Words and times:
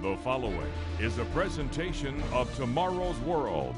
The 0.00 0.16
following 0.18 0.70
is 1.00 1.18
a 1.18 1.24
presentation 1.24 2.22
of 2.32 2.54
Tomorrow's 2.54 3.18
World. 3.18 3.74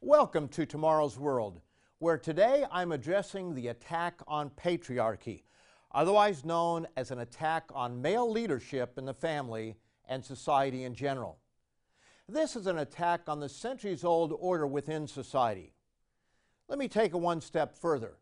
Welcome 0.00 0.48
to 0.48 0.66
Tomorrow's 0.66 1.16
World, 1.16 1.60
where 2.00 2.18
today 2.18 2.64
I'm 2.72 2.90
addressing 2.90 3.54
the 3.54 3.68
attack 3.68 4.20
on 4.26 4.50
patriarchy, 4.50 5.44
otherwise 5.94 6.44
known 6.44 6.88
as 6.96 7.12
an 7.12 7.20
attack 7.20 7.70
on 7.72 8.02
male 8.02 8.28
leadership 8.28 8.98
in 8.98 9.04
the 9.04 9.14
family 9.14 9.76
and 10.08 10.24
society 10.24 10.82
in 10.82 10.92
general. 10.92 11.38
This 12.28 12.56
is 12.56 12.66
an 12.66 12.78
attack 12.78 13.28
on 13.28 13.38
the 13.38 13.48
centuries 13.48 14.02
old 14.02 14.36
order 14.40 14.66
within 14.66 15.06
society. 15.06 15.72
Let 16.66 16.80
me 16.80 16.88
take 16.88 17.12
it 17.12 17.20
one 17.20 17.40
step 17.40 17.78
further. 17.78 18.14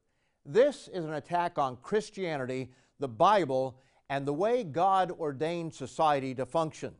This 0.45 0.87
is 0.89 1.07
an 1.07 1.15
attack 1.15 1.57
on 1.57 1.79
Christianity, 1.79 2.73
the 2.99 3.09
Bible, 3.09 3.79
and 4.11 4.27
the 4.27 4.32
way 4.32 4.64
God 4.64 5.11
ordained 5.11 5.75
society 5.75 6.35
to 6.35 6.46
function. 6.46 6.95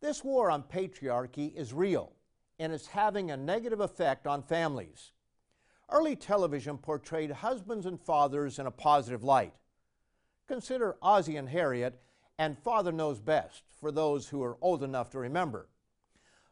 This 0.00 0.24
war 0.24 0.50
on 0.50 0.64
patriarchy 0.64 1.54
is 1.54 1.72
real, 1.72 2.12
and 2.58 2.72
it's 2.72 2.88
having 2.88 3.30
a 3.30 3.36
negative 3.36 3.80
effect 3.80 4.26
on 4.26 4.42
families. 4.42 5.12
Early 5.90 6.16
television 6.16 6.78
portrayed 6.78 7.30
husbands 7.30 7.86
and 7.86 8.00
fathers 8.00 8.58
in 8.58 8.66
a 8.66 8.70
positive 8.70 9.22
light. 9.22 9.52
Consider 10.48 10.96
Ozzie 11.02 11.36
and 11.36 11.48
Harriet 11.48 12.00
and 12.38 12.58
Father 12.58 12.92
Knows 12.92 13.20
Best 13.20 13.62
for 13.78 13.92
those 13.92 14.28
who 14.28 14.42
are 14.42 14.56
old 14.60 14.82
enough 14.82 15.10
to 15.10 15.18
remember. 15.18 15.68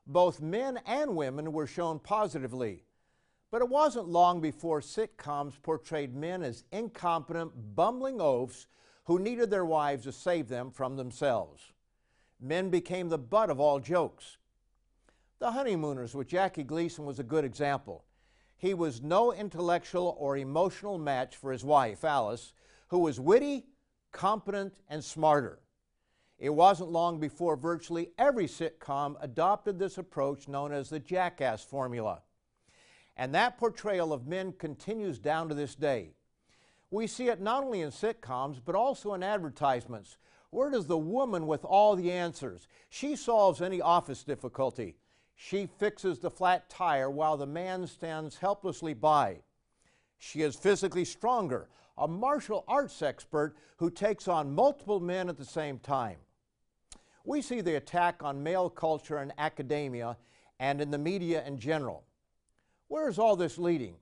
Both 0.06 0.40
men 0.40 0.78
and 0.86 1.16
women 1.16 1.52
were 1.52 1.66
shown 1.66 1.98
positively, 1.98 2.84
but 3.50 3.62
it 3.62 3.68
wasn't 3.68 4.08
long 4.08 4.40
before 4.40 4.80
sitcoms 4.80 5.60
portrayed 5.60 6.14
men 6.14 6.42
as 6.42 6.64
incompetent, 6.70 7.52
bumbling 7.74 8.20
oafs 8.20 8.66
who 9.04 9.18
needed 9.18 9.50
their 9.50 9.64
wives 9.64 10.04
to 10.04 10.12
save 10.12 10.48
them 10.48 10.70
from 10.70 10.96
themselves. 10.96 11.72
Men 12.40 12.70
became 12.70 13.08
the 13.08 13.18
butt 13.18 13.50
of 13.50 13.58
all 13.58 13.80
jokes. 13.80 14.38
The 15.40 15.50
Honeymooners 15.50 16.14
with 16.14 16.28
Jackie 16.28 16.62
Gleason 16.62 17.04
was 17.04 17.18
a 17.18 17.24
good 17.24 17.44
example. 17.44 18.04
He 18.56 18.74
was 18.74 19.02
no 19.02 19.32
intellectual 19.32 20.16
or 20.18 20.36
emotional 20.36 20.98
match 20.98 21.34
for 21.34 21.50
his 21.50 21.64
wife, 21.64 22.04
Alice, 22.04 22.52
who 22.88 22.98
was 22.98 23.18
witty, 23.18 23.64
competent, 24.12 24.74
and 24.88 25.02
smarter. 25.02 25.60
It 26.38 26.50
wasn't 26.50 26.90
long 26.90 27.18
before 27.18 27.56
virtually 27.56 28.10
every 28.18 28.46
sitcom 28.46 29.16
adopted 29.20 29.78
this 29.78 29.98
approach 29.98 30.46
known 30.46 30.72
as 30.72 30.90
the 30.90 31.00
jackass 31.00 31.64
formula. 31.64 32.22
And 33.20 33.34
that 33.34 33.58
portrayal 33.58 34.14
of 34.14 34.26
men 34.26 34.52
continues 34.52 35.18
down 35.18 35.50
to 35.50 35.54
this 35.54 35.74
day. 35.74 36.14
We 36.90 37.06
see 37.06 37.28
it 37.28 37.38
not 37.38 37.62
only 37.62 37.82
in 37.82 37.90
sitcoms, 37.90 38.62
but 38.64 38.74
also 38.74 39.12
in 39.12 39.22
advertisements. 39.22 40.16
Where 40.48 40.70
does 40.70 40.86
the 40.86 40.96
woman 40.96 41.46
with 41.46 41.62
all 41.62 41.96
the 41.96 42.10
answers? 42.10 42.66
She 42.88 43.16
solves 43.16 43.60
any 43.60 43.82
office 43.82 44.24
difficulty. 44.24 44.96
She 45.34 45.68
fixes 45.78 46.18
the 46.18 46.30
flat 46.30 46.70
tire 46.70 47.10
while 47.10 47.36
the 47.36 47.46
man 47.46 47.86
stands 47.86 48.38
helplessly 48.38 48.94
by. 48.94 49.42
She 50.16 50.40
is 50.40 50.56
physically 50.56 51.04
stronger, 51.04 51.68
a 51.98 52.08
martial 52.08 52.64
arts 52.66 53.02
expert 53.02 53.54
who 53.76 53.90
takes 53.90 54.28
on 54.28 54.54
multiple 54.54 54.98
men 54.98 55.28
at 55.28 55.36
the 55.36 55.44
same 55.44 55.78
time. 55.78 56.16
We 57.24 57.42
see 57.42 57.60
the 57.60 57.76
attack 57.76 58.22
on 58.22 58.42
male 58.42 58.70
culture 58.70 59.18
in 59.18 59.30
academia 59.36 60.16
and 60.58 60.80
in 60.80 60.90
the 60.90 60.96
media 60.96 61.44
in 61.46 61.58
general. 61.58 62.04
Where 62.90 63.08
is 63.08 63.20
all 63.20 63.36
this 63.36 63.56
leading? 63.56 63.94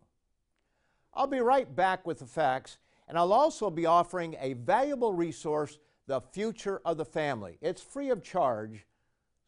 I'll 1.13 1.27
be 1.27 1.41
right 1.41 1.77
back 1.77 2.07
with 2.07 2.21
the 2.21 2.27
facts, 2.27 2.79
and 3.07 3.19
I'll 3.19 3.35
also 3.35 3.69
be 3.69 3.85
offering 3.85 4.35
a 4.41 4.55
valuable 4.55 5.13
resource, 5.13 5.79
The 6.07 6.23
Future 6.23 6.81
of 6.87 6.97
the 6.97 7.05
Family. 7.05 7.59
It's 7.61 7.83
free 7.83 8.09
of 8.09 8.23
charge, 8.23 8.87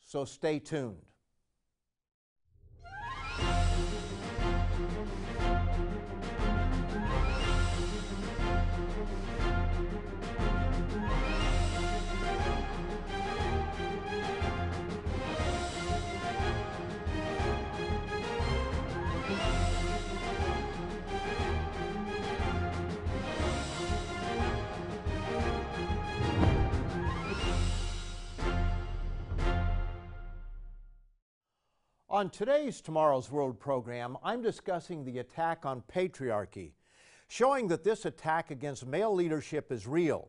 so 0.05 0.27
stay 0.27 0.58
tuned. 0.58 1.06
On 32.12 32.28
today's 32.28 32.80
Tomorrow's 32.80 33.30
World 33.30 33.60
program, 33.60 34.18
I'm 34.24 34.42
discussing 34.42 35.04
the 35.04 35.20
attack 35.20 35.64
on 35.64 35.84
patriarchy, 35.94 36.72
showing 37.28 37.68
that 37.68 37.84
this 37.84 38.04
attack 38.04 38.50
against 38.50 38.84
male 38.84 39.14
leadership 39.14 39.70
is 39.70 39.86
real, 39.86 40.28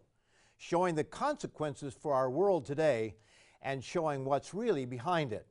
showing 0.58 0.94
the 0.94 1.04
consequences 1.04 1.96
for 1.96 2.14
our 2.14 2.30
world 2.30 2.68
today, 2.68 3.16
and 3.64 3.84
showing 3.84 4.26
what's 4.26 4.54
really 4.54 4.86
behind 4.86 5.34
it. 5.34 5.48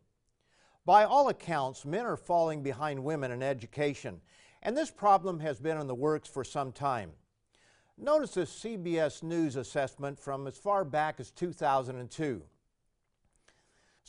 By 0.86 1.02
all 1.02 1.30
accounts, 1.30 1.84
men 1.84 2.06
are 2.06 2.16
falling 2.16 2.62
behind 2.62 3.02
women 3.02 3.32
in 3.32 3.42
education, 3.42 4.20
and 4.62 4.76
this 4.76 4.92
problem 4.92 5.40
has 5.40 5.58
been 5.58 5.80
in 5.80 5.88
the 5.88 5.96
works 5.96 6.28
for 6.28 6.44
some 6.44 6.70
time. 6.70 7.10
Notice 7.98 8.34
this 8.34 8.56
CBS 8.56 9.24
News 9.24 9.56
assessment 9.56 10.16
from 10.16 10.46
as 10.46 10.56
far 10.56 10.84
back 10.84 11.18
as 11.18 11.32
2002. 11.32 12.44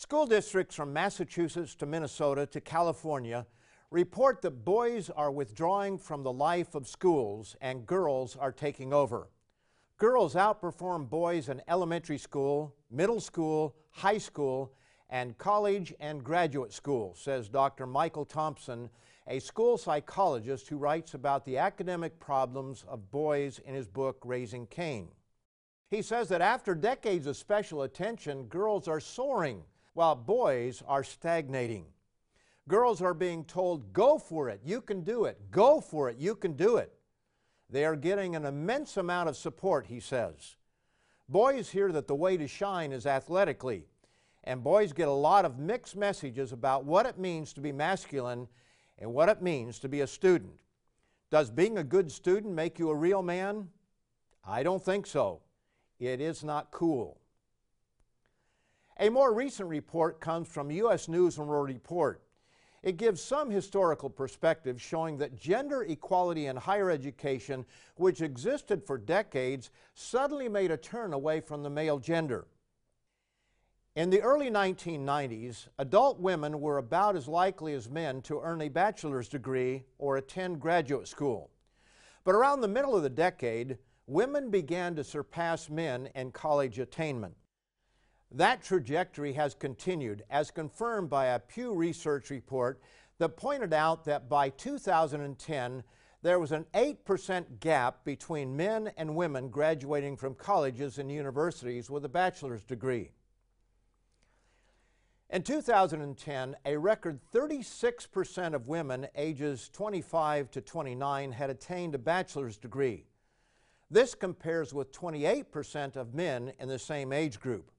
School 0.01 0.25
districts 0.25 0.73
from 0.73 0.93
Massachusetts 0.93 1.75
to 1.75 1.85
Minnesota 1.85 2.47
to 2.47 2.59
California 2.59 3.45
report 3.91 4.41
that 4.41 4.65
boys 4.65 5.11
are 5.11 5.29
withdrawing 5.29 5.99
from 5.99 6.23
the 6.23 6.31
life 6.31 6.73
of 6.73 6.87
schools 6.87 7.55
and 7.61 7.85
girls 7.85 8.35
are 8.35 8.51
taking 8.51 8.93
over. 8.93 9.29
Girls 9.99 10.33
outperform 10.33 11.07
boys 11.07 11.49
in 11.49 11.61
elementary 11.67 12.17
school, 12.17 12.73
middle 12.89 13.21
school, 13.21 13.75
high 13.91 14.17
school, 14.17 14.73
and 15.11 15.37
college 15.37 15.93
and 15.99 16.23
graduate 16.23 16.73
school, 16.73 17.13
says 17.15 17.47
Dr. 17.47 17.85
Michael 17.85 18.25
Thompson, 18.25 18.89
a 19.27 19.37
school 19.37 19.77
psychologist 19.77 20.67
who 20.67 20.77
writes 20.77 21.13
about 21.13 21.45
the 21.45 21.59
academic 21.59 22.19
problems 22.19 22.83
of 22.87 23.11
boys 23.11 23.59
in 23.59 23.75
his 23.75 23.87
book 23.87 24.17
Raising 24.25 24.65
Cain. 24.65 25.09
He 25.91 26.01
says 26.01 26.27
that 26.29 26.41
after 26.41 26.73
decades 26.73 27.27
of 27.27 27.37
special 27.37 27.83
attention, 27.83 28.45
girls 28.45 28.87
are 28.87 28.99
soaring 28.99 29.61
while 29.93 30.15
boys 30.15 30.83
are 30.87 31.03
stagnating. 31.03 31.85
Girls 32.67 33.01
are 33.01 33.13
being 33.13 33.43
told, 33.43 33.91
go 33.91 34.17
for 34.17 34.49
it, 34.49 34.61
you 34.63 34.81
can 34.81 35.01
do 35.01 35.25
it, 35.25 35.51
go 35.51 35.81
for 35.81 36.09
it, 36.09 36.17
you 36.17 36.35
can 36.35 36.53
do 36.53 36.77
it. 36.77 36.93
They 37.69 37.85
are 37.85 37.95
getting 37.95 38.35
an 38.35 38.45
immense 38.45 38.97
amount 38.97 39.29
of 39.29 39.37
support, 39.37 39.87
he 39.87 39.99
says. 39.99 40.55
Boys 41.27 41.69
hear 41.69 41.91
that 41.91 42.07
the 42.07 42.15
way 42.15 42.37
to 42.37 42.47
shine 42.47 42.91
is 42.91 43.05
athletically, 43.05 43.85
and 44.43 44.63
boys 44.63 44.91
get 44.91 45.07
a 45.07 45.11
lot 45.11 45.45
of 45.45 45.57
mixed 45.59 45.95
messages 45.95 46.51
about 46.51 46.83
what 46.83 47.05
it 47.05 47.17
means 47.17 47.53
to 47.53 47.61
be 47.61 47.71
masculine 47.71 48.47
and 48.99 49.13
what 49.13 49.29
it 49.29 49.41
means 49.41 49.79
to 49.79 49.89
be 49.89 50.01
a 50.01 50.07
student. 50.07 50.59
Does 51.29 51.49
being 51.49 51.77
a 51.77 51.83
good 51.83 52.11
student 52.11 52.53
make 52.53 52.77
you 52.77 52.89
a 52.89 52.95
real 52.95 53.23
man? 53.23 53.69
I 54.45 54.63
don't 54.63 54.83
think 54.83 55.07
so. 55.07 55.41
It 55.99 56.19
is 56.19 56.43
not 56.43 56.71
cool. 56.71 57.20
A 59.01 59.09
more 59.09 59.33
recent 59.33 59.67
report 59.67 60.21
comes 60.21 60.47
from 60.47 60.69
U.S. 60.69 61.07
News 61.07 61.39
and 61.39 61.47
World 61.47 61.69
Report. 61.69 62.21
It 62.83 62.97
gives 62.97 63.19
some 63.19 63.49
historical 63.49 64.11
perspective 64.11 64.79
showing 64.79 65.17
that 65.17 65.39
gender 65.39 65.81
equality 65.81 66.45
in 66.45 66.55
higher 66.55 66.91
education, 66.91 67.65
which 67.95 68.21
existed 68.21 68.85
for 68.85 68.99
decades, 68.99 69.71
suddenly 69.95 70.47
made 70.47 70.69
a 70.69 70.77
turn 70.77 71.13
away 71.13 71.39
from 71.39 71.63
the 71.63 71.69
male 71.71 71.97
gender. 71.97 72.45
In 73.95 74.11
the 74.11 74.21
early 74.21 74.51
1990s, 74.51 75.67
adult 75.79 76.19
women 76.19 76.61
were 76.61 76.77
about 76.77 77.15
as 77.15 77.27
likely 77.27 77.73
as 77.73 77.89
men 77.89 78.21
to 78.21 78.39
earn 78.43 78.61
a 78.61 78.69
bachelor's 78.69 79.27
degree 79.27 79.83
or 79.97 80.17
attend 80.17 80.59
graduate 80.59 81.07
school. 81.07 81.49
But 82.23 82.35
around 82.35 82.61
the 82.61 82.67
middle 82.67 82.95
of 82.95 83.01
the 83.01 83.09
decade, 83.09 83.79
women 84.05 84.51
began 84.51 84.93
to 84.93 85.03
surpass 85.03 85.71
men 85.71 86.07
in 86.13 86.31
college 86.31 86.77
attainment. 86.77 87.33
That 88.33 88.63
trajectory 88.63 89.33
has 89.33 89.53
continued, 89.53 90.23
as 90.29 90.51
confirmed 90.51 91.09
by 91.09 91.27
a 91.27 91.39
Pew 91.39 91.73
Research 91.73 92.29
report 92.29 92.79
that 93.17 93.35
pointed 93.35 93.73
out 93.73 94.05
that 94.05 94.29
by 94.29 94.49
2010, 94.49 95.83
there 96.21 96.39
was 96.39 96.51
an 96.51 96.65
8% 96.73 97.59
gap 97.59 98.05
between 98.05 98.55
men 98.55 98.91
and 98.95 99.15
women 99.15 99.49
graduating 99.49 100.15
from 100.15 100.35
colleges 100.35 100.97
and 100.97 101.11
universities 101.11 101.89
with 101.89 102.05
a 102.05 102.09
bachelor's 102.09 102.63
degree. 102.63 103.11
In 105.29 105.43
2010, 105.43 106.55
a 106.65 106.77
record 106.77 107.19
36% 107.33 108.53
of 108.53 108.67
women 108.67 109.07
ages 109.15 109.69
25 109.73 110.51
to 110.51 110.61
29 110.61 111.31
had 111.31 111.49
attained 111.49 111.95
a 111.95 111.99
bachelor's 111.99 112.57
degree. 112.57 113.05
This 113.89 114.13
compares 114.13 114.73
with 114.73 114.91
28% 114.91 115.95
of 115.95 116.13
men 116.13 116.53
in 116.59 116.69
the 116.69 116.79
same 116.79 117.11
age 117.11 117.39
group. 117.39 117.71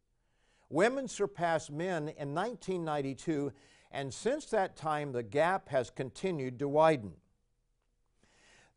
Women 0.72 1.06
surpassed 1.06 1.70
men 1.70 2.08
in 2.08 2.34
1992, 2.34 3.52
and 3.90 4.12
since 4.12 4.46
that 4.46 4.74
time, 4.74 5.12
the 5.12 5.22
gap 5.22 5.68
has 5.68 5.90
continued 5.90 6.58
to 6.60 6.66
widen. 6.66 7.12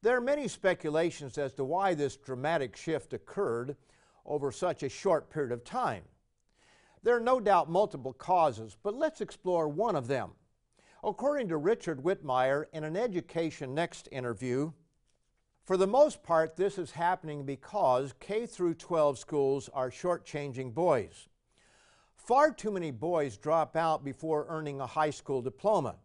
There 0.01 0.18
are 0.18 0.21
many 0.21 0.50
speculations 0.50 1.38
as 1.38 1.53
to 1.53 1.63
why 1.63 1.94
this 1.94 2.18
dramatic 2.18 2.75
shift 2.75 3.13
occurred 3.13 3.77
over 4.25 4.51
such 4.51 4.83
a 4.83 4.89
short 4.89 5.30
period 5.30 5.53
of 5.53 5.63
time. 5.63 6.03
There 7.01 7.15
are 7.15 7.21
no 7.21 7.39
doubt 7.39 7.69
multiple 7.69 8.12
causes, 8.12 8.75
but 8.83 8.94
let's 8.94 9.21
explore 9.21 9.69
one 9.69 9.95
of 9.95 10.07
them. 10.07 10.31
According 11.01 11.47
to 11.47 11.56
Richard 11.56 12.03
Whitmire 12.03 12.65
in 12.74 12.83
an 12.83 12.97
Education 12.97 13.74
Next 13.74 14.09
interview, 14.12 14.74
for 15.63 15.77
the 15.77 15.88
most 15.88 16.24
part, 16.24 16.57
this 16.57 16.77
is 16.77 16.92
happening 16.92 17.45
because 17.45 18.13
K 18.19 18.45
through 18.45 18.74
12 18.74 19.18
schools 19.18 19.69
are 19.74 19.89
shortchanging 19.89 20.74
boys. 20.74 21.30
Far 22.25 22.51
too 22.51 22.72
many 22.72 22.89
boys 22.89 23.38
drop 23.38 23.75
out 23.75 24.04
before 24.04 24.48
earning 24.50 24.81
a 24.81 24.88
high 24.88 25.12
school 25.12 25.44
diploma. 25.44 25.98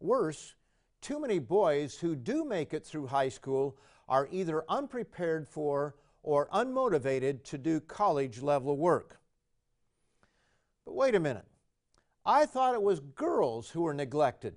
Worse, 0.00 0.54
too 1.02 1.20
many 1.20 1.38
boys 1.38 1.98
who 1.98 2.16
do 2.16 2.46
make 2.46 2.72
it 2.72 2.86
through 2.86 3.08
high 3.08 3.28
school 3.28 3.76
are 4.08 4.26
either 4.32 4.64
unprepared 4.70 5.46
for 5.46 5.96
or 6.22 6.48
unmotivated 6.48 7.44
to 7.44 7.58
do 7.58 7.78
college 7.80 8.40
level 8.40 8.78
work. 8.78 9.20
But 10.86 10.94
wait 10.94 11.14
a 11.14 11.20
minute. 11.20 11.44
I 12.24 12.46
thought 12.46 12.72
it 12.72 12.82
was 12.82 13.00
girls 13.00 13.68
who 13.68 13.82
were 13.82 13.92
neglected. 13.92 14.54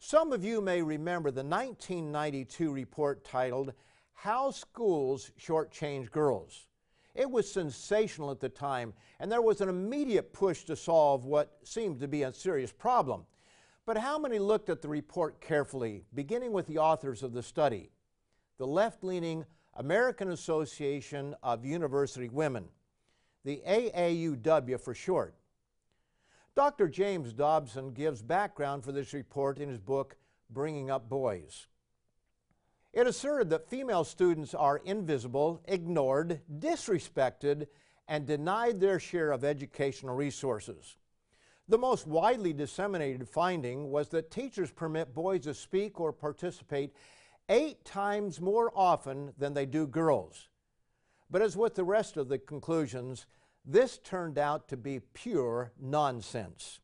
Some 0.00 0.32
of 0.32 0.44
you 0.44 0.60
may 0.60 0.82
remember 0.82 1.30
the 1.30 1.44
1992 1.44 2.72
report 2.72 3.24
titled 3.24 3.74
How 4.12 4.50
Schools 4.50 5.30
Shortchange 5.38 6.10
Girls. 6.10 6.67
It 7.14 7.30
was 7.30 7.50
sensational 7.50 8.30
at 8.30 8.40
the 8.40 8.48
time, 8.48 8.94
and 9.18 9.30
there 9.30 9.42
was 9.42 9.60
an 9.60 9.68
immediate 9.68 10.32
push 10.32 10.64
to 10.64 10.76
solve 10.76 11.24
what 11.24 11.58
seemed 11.64 12.00
to 12.00 12.08
be 12.08 12.22
a 12.22 12.32
serious 12.32 12.72
problem. 12.72 13.26
But 13.86 13.98
how 13.98 14.18
many 14.18 14.38
looked 14.38 14.68
at 14.68 14.82
the 14.82 14.88
report 14.88 15.40
carefully, 15.40 16.04
beginning 16.14 16.52
with 16.52 16.66
the 16.66 16.78
authors 16.78 17.22
of 17.22 17.32
the 17.32 17.42
study? 17.42 17.90
The 18.58 18.66
left 18.66 19.02
leaning 19.02 19.46
American 19.74 20.30
Association 20.30 21.34
of 21.42 21.64
University 21.64 22.28
Women, 22.28 22.66
the 23.44 23.62
AAUW 23.66 24.80
for 24.80 24.92
short. 24.92 25.34
Dr. 26.54 26.88
James 26.88 27.32
Dobson 27.32 27.92
gives 27.92 28.20
background 28.20 28.84
for 28.84 28.92
this 28.92 29.14
report 29.14 29.58
in 29.58 29.68
his 29.68 29.78
book, 29.78 30.16
Bringing 30.50 30.90
Up 30.90 31.08
Boys. 31.08 31.68
It 32.92 33.06
asserted 33.06 33.50
that 33.50 33.68
female 33.68 34.04
students 34.04 34.54
are 34.54 34.78
invisible, 34.78 35.62
ignored, 35.66 36.40
disrespected, 36.58 37.66
and 38.08 38.26
denied 38.26 38.80
their 38.80 38.98
share 38.98 39.30
of 39.30 39.44
educational 39.44 40.14
resources. 40.14 40.96
The 41.68 41.78
most 41.78 42.06
widely 42.06 42.54
disseminated 42.54 43.28
finding 43.28 43.90
was 43.90 44.08
that 44.08 44.30
teachers 44.30 44.70
permit 44.70 45.14
boys 45.14 45.42
to 45.42 45.52
speak 45.52 46.00
or 46.00 46.12
participate 46.12 46.94
eight 47.50 47.84
times 47.84 48.40
more 48.40 48.72
often 48.74 49.32
than 49.36 49.52
they 49.52 49.66
do 49.66 49.86
girls. 49.86 50.48
But 51.30 51.42
as 51.42 51.58
with 51.58 51.74
the 51.74 51.84
rest 51.84 52.16
of 52.16 52.28
the 52.28 52.38
conclusions, 52.38 53.26
this 53.66 53.98
turned 53.98 54.38
out 54.38 54.68
to 54.68 54.78
be 54.78 55.00
pure 55.12 55.72
nonsense. 55.78 56.80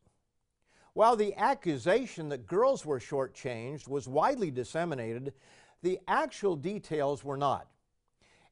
While 0.92 1.16
the 1.16 1.34
accusation 1.34 2.28
that 2.28 2.46
girls 2.46 2.84
were 2.84 3.00
shortchanged 3.00 3.88
was 3.88 4.06
widely 4.06 4.50
disseminated, 4.50 5.32
the 5.84 6.00
actual 6.08 6.56
details 6.56 7.22
were 7.22 7.36
not. 7.36 7.68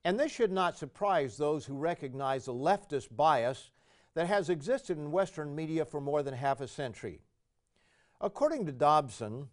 And 0.05 0.20
this 0.20 0.31
should 0.31 0.52
not 0.52 0.76
surprise 0.76 1.37
those 1.37 1.64
who 1.64 1.75
recognize 1.75 2.44
the 2.44 2.52
leftist 2.52 3.17
bias 3.17 3.70
that 4.14 4.26
has 4.26 4.50
existed 4.50 4.99
in 4.99 5.11
Western 5.11 5.56
media 5.56 5.87
for 5.87 6.00
more 6.00 6.23
than 6.23 6.34
half 6.34 6.61
a 6.61 6.69
century. 6.69 7.23
According 8.20 8.67
to 8.67 8.73
Dobson, 8.73 9.49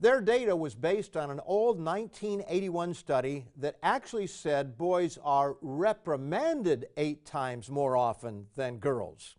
their 0.00 0.22
data 0.22 0.56
was 0.56 0.74
based 0.74 1.14
on 1.14 1.30
an 1.30 1.40
old 1.44 1.78
1981 1.78 2.94
study 2.94 3.44
that 3.58 3.76
actually 3.82 4.26
said 4.26 4.78
boys 4.78 5.18
are 5.22 5.56
reprimanded 5.60 6.86
eight 6.96 7.26
times 7.26 7.70
more 7.70 7.98
often 7.98 8.46
than 8.56 8.78
girls. 8.78 9.36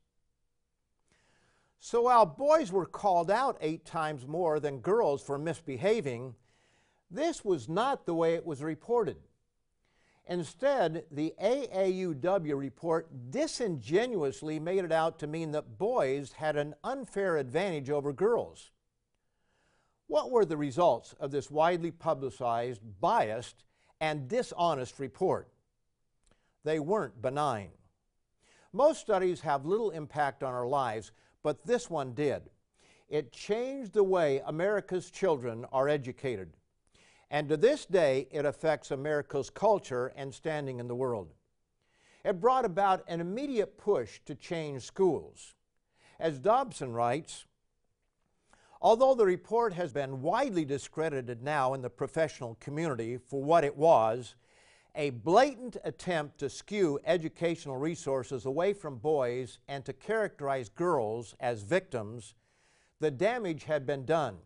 So 1.80 2.04
while 2.04 2.28
boys 2.28 2.72
were 2.72 2.86
called 2.86 3.32
out 3.32 3.58
eight 3.60 3.86
times 3.86 4.28
more 4.28 4.60
than 4.60 4.80
girls 4.80 5.24
for 5.24 5.38
misbehaving, 5.40 6.36
this 7.10 7.46
was 7.46 7.70
not 7.70 8.06
the 8.06 8.16
way 8.16 8.34
it 8.34 8.46
was 8.46 8.64
reported. 8.64 9.18
Instead, 10.28 11.06
the 11.12 11.36
AAUW 11.42 12.58
report 12.58 13.08
disingenuously 13.30 14.60
made 14.60 14.84
it 14.84 14.92
out 14.92 15.20
to 15.20 15.28
mean 15.28 15.52
that 15.52 15.78
boys 15.78 16.32
had 16.32 16.56
an 16.56 16.74
unfair 16.84 17.38
advantage 17.38 17.92
over 17.92 18.12
girls. 18.12 18.72
What 20.08 20.32
were 20.32 20.46
the 20.46 20.58
results 20.58 21.14
of 21.20 21.32
this 21.32 21.52
widely 21.52 21.92
publicized, 21.92 22.82
biased, 23.00 23.66
and 24.02 24.28
dishonest 24.28 25.00
report? 25.00 25.48
They 26.64 26.80
weren't 26.80 27.22
benign. 27.22 27.70
Most 28.74 29.02
studies 29.02 29.42
have 29.42 29.66
little 29.66 29.92
impact 29.92 30.42
on 30.42 30.54
our 30.54 30.68
lives, 30.68 31.12
but 31.44 31.66
this 31.66 31.88
one 31.90 32.14
did. 32.14 32.50
It 33.08 33.32
changed 33.32 33.94
the 33.94 34.04
way 34.04 34.42
America's 34.46 35.12
children 35.12 35.66
are 35.72 35.88
educated 35.88 36.58
and 37.30 37.50
to 37.50 37.58
this 37.58 37.86
day 37.86 38.28
it 38.32 38.46
affects 38.46 38.92
America's 38.92 39.50
culture 39.50 40.14
and 40.16 40.34
standing 40.34 40.80
in 40.80 40.88
the 40.88 40.96
world. 40.96 41.34
It 42.24 42.42
brought 42.42 42.66
about 42.66 43.04
an 43.08 43.22
immediate 43.22 43.78
push 43.78 44.20
to 44.26 44.36
change 44.36 44.84
schools. 44.84 45.54
As 46.20 46.40
Dobson 46.40 46.92
writes, 46.94 47.46
although 48.82 49.14
the 49.14 49.26
report 49.26 49.74
has 49.74 49.94
been 49.94 50.22
widely 50.22 50.66
discredited 50.66 51.44
now 51.44 51.74
in 51.74 51.82
the 51.82 51.90
professional 51.90 52.56
community 52.60 53.18
for 53.18 53.44
what 53.44 53.64
it 53.64 53.76
was, 53.76 54.36
a 54.96 55.10
blatant 55.10 55.78
attempt 55.84 56.40
to 56.40 56.50
skew 56.50 57.00
educational 57.06 57.78
resources 57.78 58.46
away 58.46 58.74
from 58.74 58.98
boys 58.98 59.60
and 59.68 59.84
to 59.86 59.94
characterize 59.94 60.70
girls 60.70 61.36
as 61.40 61.64
victims, 61.64 62.34
the 63.00 63.12
damage 63.12 63.66
had 63.66 63.86
been 63.86 64.06
done. 64.06 64.38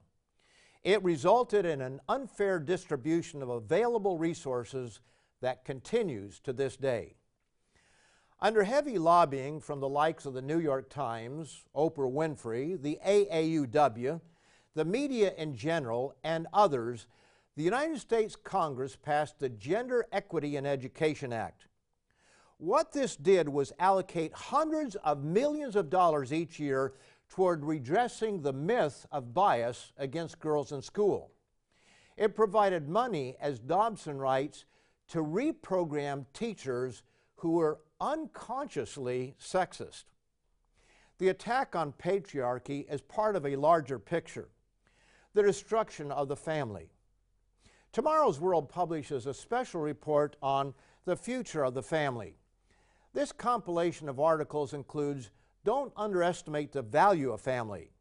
It 0.84 1.04
resulted 1.04 1.66
in 1.66 1.82
an 1.82 2.00
unfair 2.08 2.60
distribution 2.60 3.42
of 3.42 3.50
available 3.50 4.18
resources 4.18 5.02
that 5.42 5.66
continues 5.66 6.40
to 6.42 6.54
this 6.54 6.78
day. 6.78 7.16
Under 8.42 8.64
heavy 8.64 8.98
lobbying 8.98 9.60
from 9.60 9.82
the 9.82 9.90
likes 9.90 10.26
of 10.26 10.34
the 10.34 10.42
New 10.42 10.60
York 10.60 10.90
Times, 10.90 11.66
Oprah 11.76 12.12
Winfrey, 12.12 12.82
the 12.82 12.98
AAUW, 13.06 14.22
the 14.76 14.86
media 14.86 15.34
in 15.38 15.56
general, 15.56 16.16
and 16.24 16.48
others, 16.54 17.08
the 17.58 17.64
United 17.64 18.00
States 18.00 18.38
Congress 18.38 18.96
passed 18.96 19.40
the 19.40 19.50
Gender 19.50 20.06
Equity 20.14 20.56
in 20.56 20.66
Education 20.66 21.34
Act. 21.34 21.68
What 22.58 22.94
this 22.94 23.18
did 23.18 23.50
was 23.50 23.74
allocate 23.80 24.34
hundreds 24.34 24.96
of 24.96 25.24
millions 25.24 25.76
of 25.76 25.90
dollars 25.90 26.32
each 26.32 26.60
year 26.60 26.94
toward 27.30 27.64
redressing 27.64 28.42
the 28.42 28.54
myth 28.54 29.06
of 29.12 29.34
bias 29.34 29.94
against 29.98 30.40
girls 30.40 30.72
in 30.72 30.82
school. 30.82 31.32
It 32.18 32.36
provided 32.36 32.90
money, 32.90 33.38
as 33.40 33.60
Dobson 33.60 34.18
writes, 34.18 34.66
to 35.10 35.20
reprogram 35.20 36.26
teachers 36.34 37.04
who 37.38 37.52
were 37.52 37.80
unconsciously 38.02 39.36
sexist. 39.40 40.06
The 41.18 41.30
attack 41.30 41.76
on 41.76 41.94
patriarchy 41.94 42.92
is 42.92 43.02
part 43.02 43.36
of 43.36 43.46
a 43.46 43.56
larger 43.56 44.00
picture 44.00 44.50
the 45.36 45.44
destruction 45.44 46.12
of 46.12 46.28
the 46.28 46.36
family. 46.36 46.90
Tomorrow's 47.92 48.40
World 48.40 48.68
publishes 48.68 49.28
a 49.28 49.34
special 49.34 49.80
report 49.80 50.36
on 50.42 50.74
the 51.06 51.16
future 51.16 51.64
of 51.64 51.76
the 51.76 51.84
family. 51.84 52.36
This 53.14 53.32
compilation 53.32 54.10
of 54.10 54.20
articles 54.20 54.74
includes 54.74 55.30
don't 55.64 55.94
underestimate 55.96 56.72
the 56.72 56.82
value 56.82 57.32
of 57.32 57.42
family 57.42 57.92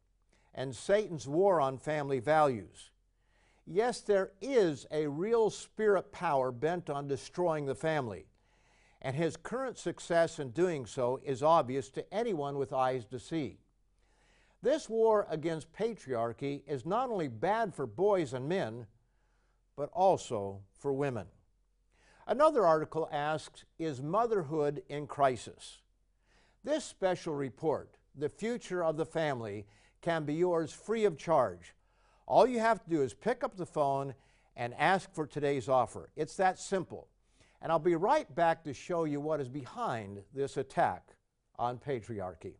and 0.53 0.75
Satan's 0.75 1.27
war 1.27 1.61
on 1.61 1.77
family 1.77 2.19
values. 2.19 2.91
Yes, 3.65 4.01
there 4.01 4.31
is 4.41 4.87
a 4.91 5.07
real 5.07 5.49
spirit 5.49 6.11
power 6.11 6.51
bent 6.51 6.89
on 6.89 7.07
destroying 7.07 7.65
the 7.65 7.75
family, 7.75 8.25
and 9.01 9.15
his 9.15 9.37
current 9.37 9.77
success 9.77 10.39
in 10.39 10.49
doing 10.49 10.85
so 10.85 11.21
is 11.23 11.43
obvious 11.43 11.89
to 11.91 12.13
anyone 12.13 12.57
with 12.57 12.73
eyes 12.73 13.05
to 13.05 13.19
see. 13.19 13.59
This 14.61 14.89
war 14.89 15.27
against 15.29 15.71
patriarchy 15.71 16.63
is 16.67 16.85
not 16.85 17.09
only 17.09 17.27
bad 17.27 17.73
for 17.73 17.85
boys 17.85 18.33
and 18.33 18.49
men, 18.49 18.87
but 19.77 19.89
also 19.93 20.61
for 20.77 20.91
women. 20.91 21.27
Another 22.27 22.65
article 22.65 23.07
asks 23.11 23.63
Is 23.77 24.01
motherhood 24.01 24.81
in 24.89 25.07
crisis? 25.07 25.77
This 26.63 26.83
special 26.83 27.33
report, 27.33 27.95
The 28.17 28.27
Future 28.27 28.83
of 28.83 28.97
the 28.97 29.05
Family, 29.05 29.65
can 30.01 30.25
be 30.25 30.33
yours 30.33 30.73
free 30.73 31.05
of 31.05 31.17
charge. 31.17 31.73
All 32.27 32.45
you 32.45 32.59
have 32.59 32.83
to 32.83 32.89
do 32.89 33.01
is 33.01 33.13
pick 33.13 33.45
up 33.45 33.55
the 33.55 33.65
phone 33.65 34.13
and 34.57 34.73
ask 34.77 35.13
for 35.13 35.25
today's 35.25 35.69
offer. 35.69 36.09
It's 36.17 36.35
that 36.35 36.59
simple. 36.59 37.07
And 37.61 37.71
I'll 37.71 37.79
be 37.79 37.95
right 37.95 38.33
back 38.35 38.65
to 38.65 38.73
show 38.73 39.05
you 39.05 39.21
what 39.21 39.39
is 39.39 39.47
behind 39.47 40.21
this 40.33 40.57
attack 40.57 41.15
on 41.57 41.77
patriarchy. 41.77 42.55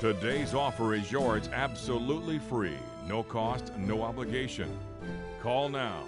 Today's 0.00 0.54
offer 0.54 0.94
is 0.94 1.12
yours 1.12 1.50
absolutely 1.52 2.38
free, 2.38 2.78
no 3.06 3.22
cost, 3.22 3.76
no 3.76 4.02
obligation. 4.02 4.74
Call 5.42 5.68
now 5.68 6.02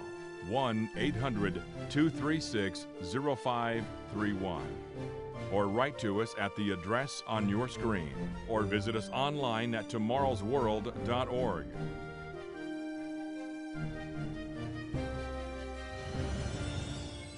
1 0.49 0.89
800 0.97 1.61
236 1.89 2.87
0531 3.03 4.63
or 5.51 5.67
write 5.67 5.97
to 5.99 6.21
us 6.21 6.35
at 6.39 6.55
the 6.55 6.71
address 6.71 7.23
on 7.27 7.47
your 7.47 7.67
screen 7.67 8.13
or 8.47 8.63
visit 8.63 8.95
us 8.95 9.09
online 9.13 9.75
at 9.75 9.89
tomorrowsworld.org. 9.89 11.65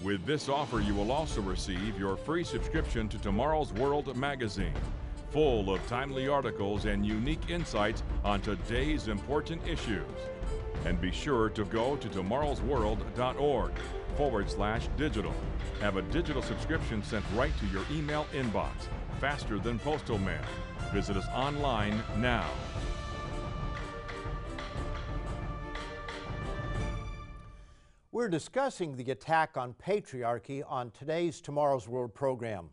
With 0.03 0.25
this 0.25 0.47
offer, 0.47 0.79
you 0.79 0.95
will 0.95 1.11
also 1.11 1.41
receive 1.41 1.99
your 1.99 2.15
free 2.15 2.43
subscription 2.43 3.09
to 3.09 3.17
Tomorrow's 3.17 3.73
World 3.73 4.15
magazine, 4.15 4.73
full 5.37 5.71
of 5.71 5.85
timely 5.85 6.27
articles 6.27 6.85
and 6.85 7.05
unique 7.05 7.51
insights 7.51 8.01
on 8.23 8.41
today's 8.41 9.07
important 9.07 9.61
issues. 9.67 10.01
And 10.83 10.99
be 10.99 11.11
sure 11.11 11.47
to 11.49 11.63
go 11.65 11.95
to 11.95 12.07
tomorrowsworld.org 12.07 13.71
forward 14.15 14.49
slash 14.49 14.87
digital. 14.97 15.35
Have 15.79 15.97
a 15.97 16.01
digital 16.01 16.41
subscription 16.41 17.03
sent 17.03 17.23
right 17.35 17.51
to 17.59 17.67
your 17.67 17.83
email 17.91 18.25
inbox, 18.33 18.71
faster 19.21 19.59
than 19.59 19.77
postal 19.77 20.17
mail. 20.17 20.41
Visit 20.91 21.17
us 21.17 21.27
online 21.35 22.01
now. 22.17 22.49
We're 28.11 28.29
discussing 28.29 28.95
the 28.95 29.11
attack 29.11 29.55
on 29.55 29.75
patriarchy 29.75 30.63
on 30.67 30.89
today's 30.89 31.39
Tomorrow's 31.41 31.87
World 31.87 32.15
program. 32.15 32.71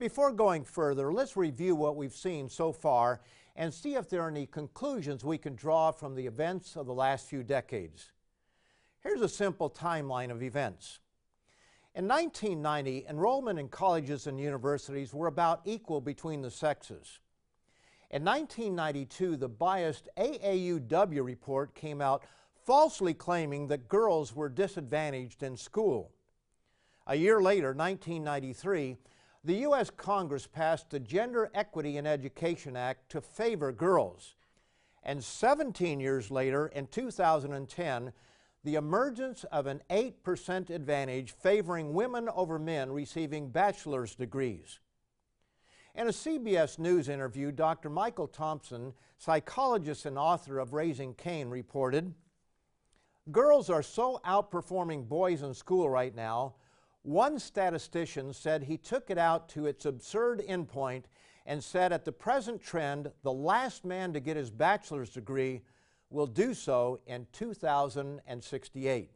Before 0.00 0.32
going 0.32 0.64
further, 0.64 1.12
let's 1.12 1.36
review 1.36 1.76
what 1.76 1.94
we've 1.94 2.14
seen 2.14 2.48
so 2.48 2.72
far 2.72 3.20
and 3.54 3.72
see 3.72 3.96
if 3.96 4.08
there 4.08 4.22
are 4.22 4.30
any 4.30 4.46
conclusions 4.46 5.26
we 5.26 5.36
can 5.36 5.54
draw 5.54 5.90
from 5.90 6.14
the 6.14 6.26
events 6.26 6.74
of 6.74 6.86
the 6.86 6.94
last 6.94 7.28
few 7.28 7.42
decades. 7.42 8.10
Here's 9.02 9.20
a 9.20 9.28
simple 9.28 9.68
timeline 9.68 10.30
of 10.30 10.42
events. 10.42 11.00
In 11.94 12.08
1990, 12.08 13.04
enrollment 13.10 13.58
in 13.58 13.68
colleges 13.68 14.26
and 14.26 14.40
universities 14.40 15.12
were 15.12 15.26
about 15.26 15.60
equal 15.66 16.00
between 16.00 16.40
the 16.40 16.50
sexes. 16.50 17.18
In 18.10 18.24
1992, 18.24 19.36
the 19.36 19.50
biased 19.50 20.08
AAUW 20.16 21.22
report 21.22 21.74
came 21.74 22.00
out 22.00 22.24
falsely 22.64 23.12
claiming 23.12 23.66
that 23.66 23.86
girls 23.86 24.34
were 24.34 24.48
disadvantaged 24.48 25.42
in 25.42 25.58
school. 25.58 26.10
A 27.06 27.16
year 27.16 27.42
later, 27.42 27.74
1993, 27.74 28.96
the 29.42 29.56
U.S. 29.56 29.90
Congress 29.90 30.46
passed 30.46 30.90
the 30.90 31.00
Gender 31.00 31.50
Equity 31.54 31.96
in 31.96 32.06
Education 32.06 32.76
Act 32.76 33.10
to 33.10 33.20
favor 33.20 33.72
girls. 33.72 34.34
And 35.02 35.24
17 35.24 35.98
years 35.98 36.30
later, 36.30 36.66
in 36.66 36.86
2010, 36.86 38.12
the 38.64 38.74
emergence 38.74 39.44
of 39.44 39.66
an 39.66 39.80
8% 39.88 40.68
advantage 40.68 41.32
favoring 41.32 41.94
women 41.94 42.28
over 42.34 42.58
men 42.58 42.92
receiving 42.92 43.48
bachelor's 43.48 44.14
degrees. 44.14 44.78
In 45.94 46.06
a 46.06 46.10
CBS 46.10 46.78
News 46.78 47.08
interview, 47.08 47.50
Dr. 47.50 47.88
Michael 47.88 48.28
Thompson, 48.28 48.92
psychologist 49.16 50.04
and 50.04 50.18
author 50.18 50.58
of 50.58 50.74
Raising 50.74 51.14
Cain, 51.14 51.48
reported 51.48 52.12
Girls 53.30 53.70
are 53.70 53.82
so 53.82 54.20
outperforming 54.26 55.08
boys 55.08 55.42
in 55.42 55.54
school 55.54 55.88
right 55.88 56.14
now 56.14 56.54
one 57.02 57.38
statistician 57.38 58.32
said 58.32 58.62
he 58.62 58.76
took 58.76 59.10
it 59.10 59.18
out 59.18 59.48
to 59.50 59.66
its 59.66 59.84
absurd 59.86 60.42
endpoint 60.46 61.04
and 61.46 61.62
said 61.64 61.92
at 61.92 62.04
the 62.04 62.12
present 62.12 62.62
trend, 62.62 63.10
the 63.22 63.32
last 63.32 63.84
man 63.84 64.12
to 64.12 64.20
get 64.20 64.36
his 64.36 64.50
bachelor's 64.50 65.10
degree 65.10 65.62
will 66.10 66.26
do 66.26 66.52
so 66.52 67.00
in 67.06 67.26
2068. 67.32 69.10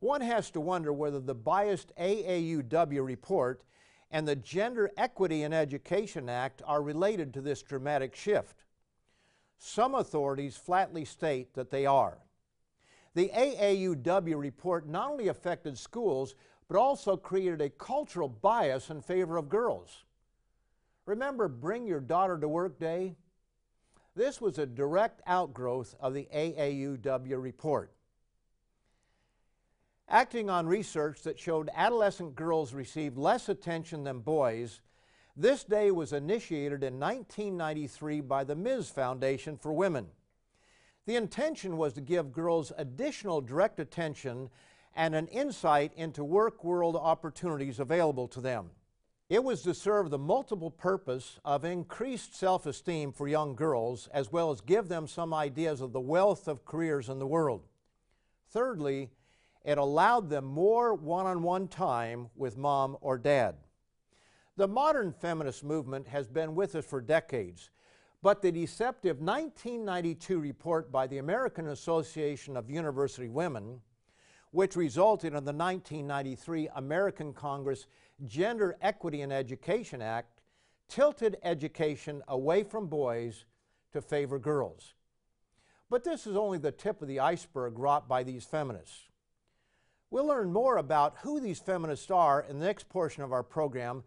One 0.00 0.20
has 0.20 0.50
to 0.50 0.60
wonder 0.60 0.92
whether 0.92 1.20
the 1.20 1.34
biased 1.34 1.92
AAUW 1.96 3.04
report 3.04 3.62
and 4.10 4.26
the 4.26 4.36
Gender 4.36 4.90
Equity 4.96 5.42
in 5.42 5.52
Education 5.52 6.28
Act 6.28 6.62
are 6.66 6.82
related 6.82 7.32
to 7.34 7.40
this 7.40 7.62
dramatic 7.62 8.16
shift. 8.16 8.64
Some 9.58 9.94
authorities 9.94 10.56
flatly 10.56 11.04
state 11.04 11.54
that 11.54 11.70
they 11.70 11.86
are. 11.86 12.18
The 13.14 13.30
AAUW 13.34 14.38
report 14.38 14.88
not 14.88 15.10
only 15.10 15.28
affected 15.28 15.76
schools, 15.76 16.34
but 16.70 16.78
also 16.78 17.16
created 17.16 17.60
a 17.60 17.68
cultural 17.68 18.28
bias 18.28 18.90
in 18.90 19.02
favor 19.02 19.36
of 19.36 19.48
girls. 19.48 20.04
Remember 21.04 21.48
Bring 21.48 21.84
Your 21.84 21.98
Daughter 21.98 22.38
to 22.38 22.46
Work 22.46 22.78
Day? 22.78 23.16
This 24.14 24.40
was 24.40 24.56
a 24.56 24.66
direct 24.66 25.20
outgrowth 25.26 25.96
of 25.98 26.14
the 26.14 26.28
AAUW 26.32 27.42
report. 27.42 27.90
Acting 30.08 30.48
on 30.48 30.68
research 30.68 31.22
that 31.22 31.40
showed 31.40 31.70
adolescent 31.74 32.36
girls 32.36 32.72
received 32.72 33.18
less 33.18 33.48
attention 33.48 34.04
than 34.04 34.20
boys, 34.20 34.80
this 35.36 35.64
day 35.64 35.90
was 35.90 36.12
initiated 36.12 36.84
in 36.84 37.00
1993 37.00 38.20
by 38.20 38.44
the 38.44 38.54
Ms. 38.54 38.90
Foundation 38.90 39.56
for 39.56 39.72
Women. 39.72 40.06
The 41.06 41.16
intention 41.16 41.76
was 41.76 41.94
to 41.94 42.00
give 42.00 42.30
girls 42.30 42.70
additional 42.78 43.40
direct 43.40 43.80
attention 43.80 44.50
and 44.94 45.14
an 45.14 45.26
insight 45.28 45.92
into 45.96 46.24
work 46.24 46.64
world 46.64 46.96
opportunities 46.96 47.78
available 47.78 48.28
to 48.28 48.40
them. 48.40 48.70
It 49.28 49.44
was 49.44 49.62
to 49.62 49.74
serve 49.74 50.10
the 50.10 50.18
multiple 50.18 50.72
purpose 50.72 51.38
of 51.44 51.64
increased 51.64 52.34
self 52.34 52.66
esteem 52.66 53.12
for 53.12 53.28
young 53.28 53.54
girls, 53.54 54.08
as 54.12 54.32
well 54.32 54.50
as 54.50 54.60
give 54.60 54.88
them 54.88 55.06
some 55.06 55.32
ideas 55.32 55.80
of 55.80 55.92
the 55.92 56.00
wealth 56.00 56.48
of 56.48 56.64
careers 56.64 57.08
in 57.08 57.20
the 57.20 57.26
world. 57.28 57.68
Thirdly, 58.50 59.10
it 59.64 59.78
allowed 59.78 60.30
them 60.30 60.44
more 60.44 60.94
one 60.94 61.26
on 61.26 61.42
one 61.42 61.68
time 61.68 62.30
with 62.34 62.56
mom 62.56 62.96
or 63.00 63.18
dad. 63.18 63.54
The 64.56 64.66
modern 64.66 65.12
feminist 65.12 65.62
movement 65.62 66.08
has 66.08 66.26
been 66.26 66.56
with 66.56 66.74
us 66.74 66.84
for 66.84 67.00
decades, 67.00 67.70
but 68.22 68.42
the 68.42 68.50
deceptive 68.50 69.20
1992 69.20 70.40
report 70.40 70.90
by 70.90 71.06
the 71.06 71.18
American 71.18 71.68
Association 71.68 72.56
of 72.56 72.68
University 72.68 73.28
Women 73.28 73.80
which 74.50 74.76
resulted 74.76 75.28
in 75.28 75.44
the 75.44 75.52
1993 75.52 76.68
American 76.74 77.32
Congress 77.32 77.86
Gender 78.26 78.76
Equity 78.80 79.22
in 79.22 79.30
Education 79.32 80.02
Act, 80.02 80.40
tilted 80.88 81.36
education 81.42 82.22
away 82.28 82.64
from 82.64 82.88
boys 82.88 83.44
to 83.92 84.00
favor 84.00 84.38
girls. 84.38 84.94
But 85.88 86.04
this 86.04 86.26
is 86.26 86.36
only 86.36 86.58
the 86.58 86.72
tip 86.72 87.00
of 87.00 87.08
the 87.08 87.20
iceberg 87.20 87.78
wrought 87.78 88.08
by 88.08 88.22
these 88.22 88.44
feminists. 88.44 89.08
We'll 90.10 90.26
learn 90.26 90.52
more 90.52 90.76
about 90.76 91.18
who 91.22 91.38
these 91.38 91.60
feminists 91.60 92.10
are 92.10 92.44
in 92.48 92.58
the 92.58 92.66
next 92.66 92.88
portion 92.88 93.22
of 93.22 93.32
our 93.32 93.44
program, 93.44 94.02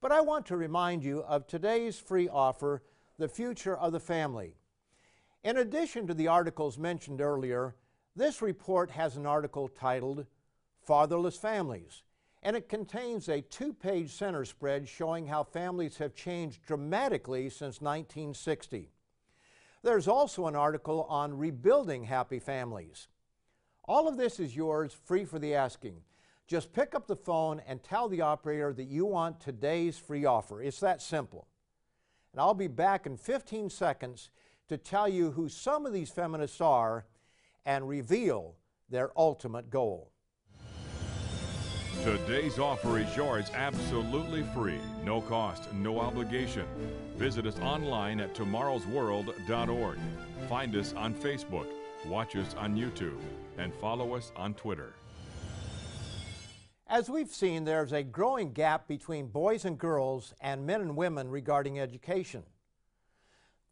but 0.00 0.12
I 0.12 0.20
want 0.20 0.46
to 0.46 0.56
remind 0.56 1.02
you 1.02 1.20
of 1.20 1.46
today's 1.46 1.98
free 1.98 2.28
offer, 2.28 2.82
The 3.18 3.28
Future 3.28 3.76
of 3.76 3.92
the 3.92 4.00
Family. 4.00 4.54
In 5.42 5.56
addition 5.56 6.06
to 6.06 6.14
the 6.14 6.28
articles 6.28 6.78
mentioned 6.78 7.20
earlier, 7.20 7.74
this 8.16 8.42
report 8.42 8.90
has 8.90 9.16
an 9.16 9.26
article 9.26 9.68
titled 9.68 10.26
Fatherless 10.82 11.36
Families, 11.36 12.02
and 12.42 12.56
it 12.56 12.68
contains 12.68 13.28
a 13.28 13.40
two 13.40 13.72
page 13.72 14.10
center 14.10 14.44
spread 14.44 14.88
showing 14.88 15.26
how 15.26 15.44
families 15.44 15.98
have 15.98 16.14
changed 16.14 16.62
dramatically 16.66 17.48
since 17.48 17.80
1960. 17.80 18.90
There's 19.82 20.08
also 20.08 20.46
an 20.46 20.56
article 20.56 21.06
on 21.08 21.38
rebuilding 21.38 22.04
happy 22.04 22.38
families. 22.38 23.08
All 23.84 24.08
of 24.08 24.16
this 24.16 24.38
is 24.38 24.54
yours 24.54 24.96
free 25.04 25.24
for 25.24 25.38
the 25.38 25.54
asking. 25.54 25.96
Just 26.46 26.72
pick 26.72 26.94
up 26.94 27.06
the 27.06 27.16
phone 27.16 27.62
and 27.66 27.82
tell 27.82 28.08
the 28.08 28.20
operator 28.20 28.72
that 28.72 28.88
you 28.88 29.06
want 29.06 29.40
today's 29.40 29.96
free 29.96 30.24
offer. 30.24 30.60
It's 30.60 30.80
that 30.80 31.00
simple. 31.00 31.46
And 32.32 32.40
I'll 32.40 32.54
be 32.54 32.66
back 32.66 33.06
in 33.06 33.16
15 33.16 33.70
seconds 33.70 34.30
to 34.68 34.76
tell 34.76 35.08
you 35.08 35.30
who 35.30 35.48
some 35.48 35.86
of 35.86 35.92
these 35.92 36.10
feminists 36.10 36.60
are 36.60 37.06
and 37.64 37.88
reveal 37.88 38.56
their 38.88 39.10
ultimate 39.16 39.70
goal. 39.70 40.12
Today's 42.02 42.58
offer 42.58 42.98
is 42.98 43.14
yours 43.14 43.50
absolutely 43.54 44.42
free, 44.54 44.80
no 45.04 45.20
cost, 45.20 45.70
no 45.74 46.00
obligation. 46.00 46.64
Visit 47.16 47.46
us 47.46 47.58
online 47.60 48.20
at 48.20 48.34
tomorrowsworld.org. 48.34 49.98
Find 50.48 50.76
us 50.76 50.94
on 50.94 51.12
Facebook, 51.12 51.66
watch 52.06 52.36
us 52.36 52.54
on 52.54 52.74
YouTube, 52.74 53.20
and 53.58 53.74
follow 53.74 54.14
us 54.14 54.32
on 54.34 54.54
Twitter. 54.54 54.94
As 56.86 57.10
we've 57.10 57.32
seen, 57.32 57.64
there's 57.64 57.92
a 57.92 58.02
growing 58.02 58.52
gap 58.52 58.88
between 58.88 59.28
boys 59.28 59.66
and 59.66 59.78
girls 59.78 60.32
and 60.40 60.66
men 60.66 60.80
and 60.80 60.96
women 60.96 61.28
regarding 61.28 61.78
education. 61.78 62.42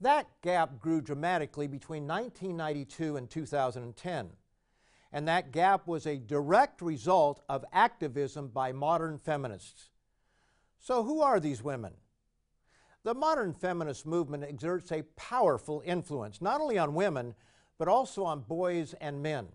That 0.00 0.28
gap 0.42 0.78
grew 0.78 1.00
dramatically 1.00 1.66
between 1.66 2.06
1992 2.06 3.16
and 3.16 3.28
2010. 3.28 4.30
and 5.12 5.26
that 5.26 5.52
gap 5.52 5.86
was 5.86 6.06
a 6.06 6.18
direct 6.18 6.82
result 6.82 7.40
of 7.48 7.64
activism 7.72 8.48
by 8.48 8.72
modern 8.72 9.18
feminists. 9.18 9.90
So, 10.78 11.02
who 11.02 11.22
are 11.22 11.40
these 11.40 11.62
women? 11.62 11.94
The 13.04 13.14
modern 13.14 13.54
feminist 13.54 14.04
movement 14.06 14.44
exerts 14.44 14.92
a 14.92 15.02
powerful 15.16 15.82
influence, 15.84 16.42
not 16.42 16.60
only 16.60 16.78
on 16.78 16.94
women, 16.94 17.34
but 17.78 17.88
also 17.88 18.24
on 18.24 18.40
boys 18.40 18.94
and 19.00 19.22
men. 19.22 19.48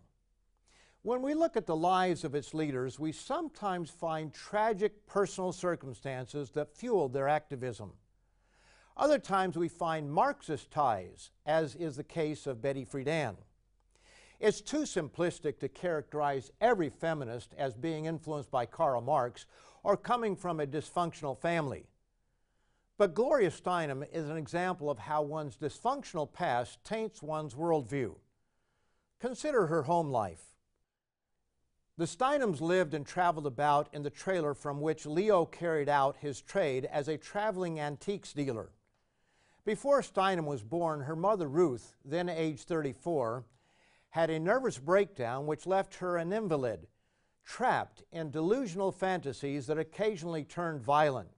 When 1.04 1.22
we 1.22 1.34
look 1.34 1.58
at 1.58 1.66
the 1.66 1.76
lives 1.76 2.24
of 2.24 2.34
its 2.34 2.54
leaders, 2.54 2.98
we 2.98 3.12
sometimes 3.12 3.90
find 3.90 4.34
tragic 4.34 5.06
personal 5.06 5.52
circumstances 5.52 6.50
that 6.52 6.76
fueled 6.76 7.14
their 7.14 7.28
activism. 7.28 7.92
Other 8.96 9.18
times 9.18 9.58
we 9.58 9.70
find 9.70 10.12
Marxist 10.12 10.70
ties, 10.70 11.32
as 11.46 11.76
is 11.76 11.96
the 11.96 12.04
case 12.04 12.46
of 12.46 12.62
Betty 12.62 12.86
Friedan. 12.86 13.36
It's 14.40 14.62
too 14.62 14.84
simplistic 14.84 15.60
to 15.60 15.70
characterize 15.70 16.52
every 16.62 16.90
feminist 16.90 17.56
as 17.58 17.74
being 17.74 18.06
influenced 18.06 18.52
by 18.52 18.66
Karl 18.66 19.02
Marx 19.02 19.46
or 19.84 19.98
coming 19.98 20.36
from 20.36 20.60
a 20.60 20.68
dysfunctional 20.68 21.40
family. 21.40 21.86
But 22.98 23.16
Gloria 23.16 23.50
Steinem 23.50 24.06
is 24.14 24.30
an 24.30 24.38
example 24.38 24.90
of 24.90 25.00
how 25.00 25.24
one's 25.24 25.58
dysfunctional 25.58 26.32
past 26.32 26.84
taints 26.84 27.24
one's 27.24 27.56
worldview. 27.56 28.16
Consider 29.20 29.68
her 29.68 29.84
home 29.84 30.10
life. 30.10 30.54
The 31.98 32.06
Steinems 32.06 32.62
lived 32.62 32.94
and 32.94 33.06
traveled 33.06 33.48
about 33.48 33.88
in 33.94 34.04
the 34.04 34.10
trailer 34.10 34.54
from 34.54 34.82
which 34.82 35.06
Leo 35.06 35.46
carried 35.46 35.90
out 35.90 36.18
his 36.18 36.42
trade 36.42 36.86
as 36.86 37.08
a 37.08 37.18
traveling 37.18 37.80
antiques 37.80 38.34
dealer. 38.34 38.70
Before 39.66 40.02
Steinem 40.02 40.46
was 40.46 40.64
born, 40.64 41.02
her 41.02 41.16
mother 41.16 41.48
Ruth, 41.48 41.96
then 42.04 42.30
age 42.30 42.64
34, 42.64 43.46
had 44.10 44.30
a 44.30 44.40
nervous 44.40 44.78
breakdown 44.78 45.46
which 45.46 45.66
left 45.66 45.96
her 45.96 46.18
an 46.18 46.34
invalid, 46.34 46.88
trapped 47.46 48.04
in 48.12 48.32
delusional 48.32 48.92
fantasies 48.92 49.68
that 49.68 49.78
occasionally 49.78 50.44
turned 50.44 50.82
violent. 50.82 51.30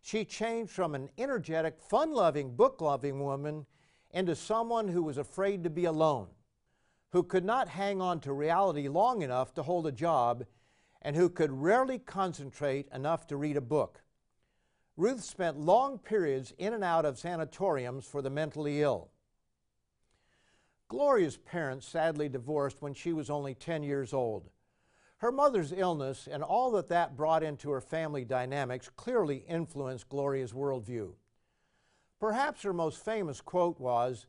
She 0.00 0.24
changed 0.24 0.72
from 0.72 0.94
an 0.94 1.10
energetic, 1.18 1.80
fun 1.80 2.12
loving, 2.12 2.54
book 2.54 2.80
loving 2.80 3.20
woman 3.20 3.66
into 4.10 4.36
someone 4.36 4.88
who 4.88 5.02
was 5.02 5.18
afraid 5.18 5.64
to 5.64 5.70
be 5.70 5.84
alone 5.84 6.28
who 7.16 7.22
could 7.22 7.46
not 7.46 7.68
hang 7.68 8.00
on 8.00 8.20
to 8.20 8.30
reality 8.30 8.88
long 8.88 9.22
enough 9.22 9.54
to 9.54 9.62
hold 9.62 9.86
a 9.86 9.92
job, 9.92 10.44
and 11.00 11.16
who 11.16 11.30
could 11.30 11.50
rarely 11.50 11.98
concentrate 11.98 12.86
enough 12.92 13.26
to 13.26 13.38
read 13.38 13.56
a 13.56 13.60
book. 13.62 14.02
Ruth 14.96 15.22
spent 15.22 15.60
long 15.60 15.98
periods 15.98 16.54
in 16.56 16.72
and 16.72 16.82
out 16.82 17.04
of 17.04 17.18
sanatoriums 17.18 18.06
for 18.06 18.22
the 18.22 18.30
mentally 18.30 18.80
ill. 18.80 19.10
Gloria's 20.88 21.36
parents 21.36 21.86
sadly 21.86 22.28
divorced 22.28 22.80
when 22.80 22.94
she 22.94 23.12
was 23.12 23.28
only 23.28 23.54
10 23.54 23.82
years 23.82 24.14
old. 24.14 24.48
Her 25.18 25.32
mother's 25.32 25.72
illness 25.72 26.28
and 26.30 26.42
all 26.42 26.70
that 26.72 26.88
that 26.88 27.16
brought 27.16 27.42
into 27.42 27.70
her 27.70 27.80
family 27.80 28.24
dynamics 28.24 28.90
clearly 28.96 29.44
influenced 29.48 30.08
Gloria's 30.08 30.52
worldview. 30.52 31.12
Perhaps 32.20 32.62
her 32.62 32.72
most 32.72 33.04
famous 33.04 33.40
quote 33.40 33.78
was, 33.80 34.26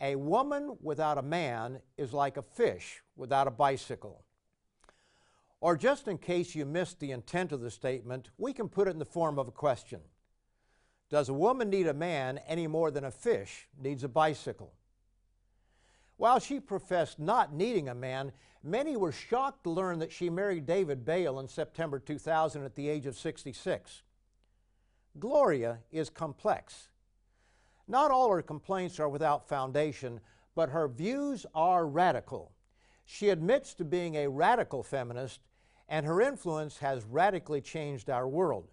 a 0.00 0.16
woman 0.16 0.76
without 0.82 1.18
a 1.18 1.22
man 1.22 1.80
is 1.96 2.12
like 2.12 2.36
a 2.36 2.42
fish 2.42 3.02
without 3.16 3.46
a 3.46 3.52
bicycle. 3.52 4.24
Or 5.62 5.76
just 5.76 6.08
in 6.08 6.18
case 6.18 6.56
you 6.56 6.66
missed 6.66 6.98
the 6.98 7.12
intent 7.12 7.52
of 7.52 7.60
the 7.60 7.70
statement, 7.70 8.30
we 8.36 8.52
can 8.52 8.68
put 8.68 8.88
it 8.88 8.90
in 8.90 8.98
the 8.98 9.04
form 9.04 9.38
of 9.38 9.46
a 9.46 9.52
question. 9.52 10.00
Does 11.08 11.28
a 11.28 11.34
woman 11.34 11.70
need 11.70 11.86
a 11.86 11.94
man 11.94 12.40
any 12.48 12.66
more 12.66 12.90
than 12.90 13.04
a 13.04 13.12
fish 13.12 13.68
needs 13.80 14.02
a 14.02 14.08
bicycle? 14.08 14.72
While 16.16 16.40
she 16.40 16.58
professed 16.58 17.20
not 17.20 17.54
needing 17.54 17.88
a 17.88 17.94
man, 17.94 18.32
many 18.64 18.96
were 18.96 19.12
shocked 19.12 19.62
to 19.62 19.70
learn 19.70 20.00
that 20.00 20.10
she 20.10 20.28
married 20.28 20.66
David 20.66 21.04
Bale 21.04 21.38
in 21.38 21.46
September 21.46 22.00
2000 22.00 22.64
at 22.64 22.74
the 22.74 22.88
age 22.88 23.06
of 23.06 23.16
66. 23.16 24.02
Gloria 25.20 25.78
is 25.92 26.10
complex. 26.10 26.88
Not 27.86 28.10
all 28.10 28.32
her 28.32 28.42
complaints 28.42 28.98
are 28.98 29.08
without 29.08 29.48
foundation, 29.48 30.18
but 30.56 30.70
her 30.70 30.88
views 30.88 31.46
are 31.54 31.86
radical. 31.86 32.50
She 33.04 33.28
admits 33.28 33.74
to 33.74 33.84
being 33.84 34.16
a 34.16 34.28
radical 34.28 34.82
feminist, 34.82 35.38
and 35.88 36.06
her 36.06 36.20
influence 36.20 36.78
has 36.78 37.04
radically 37.04 37.60
changed 37.60 38.10
our 38.10 38.28
world. 38.28 38.70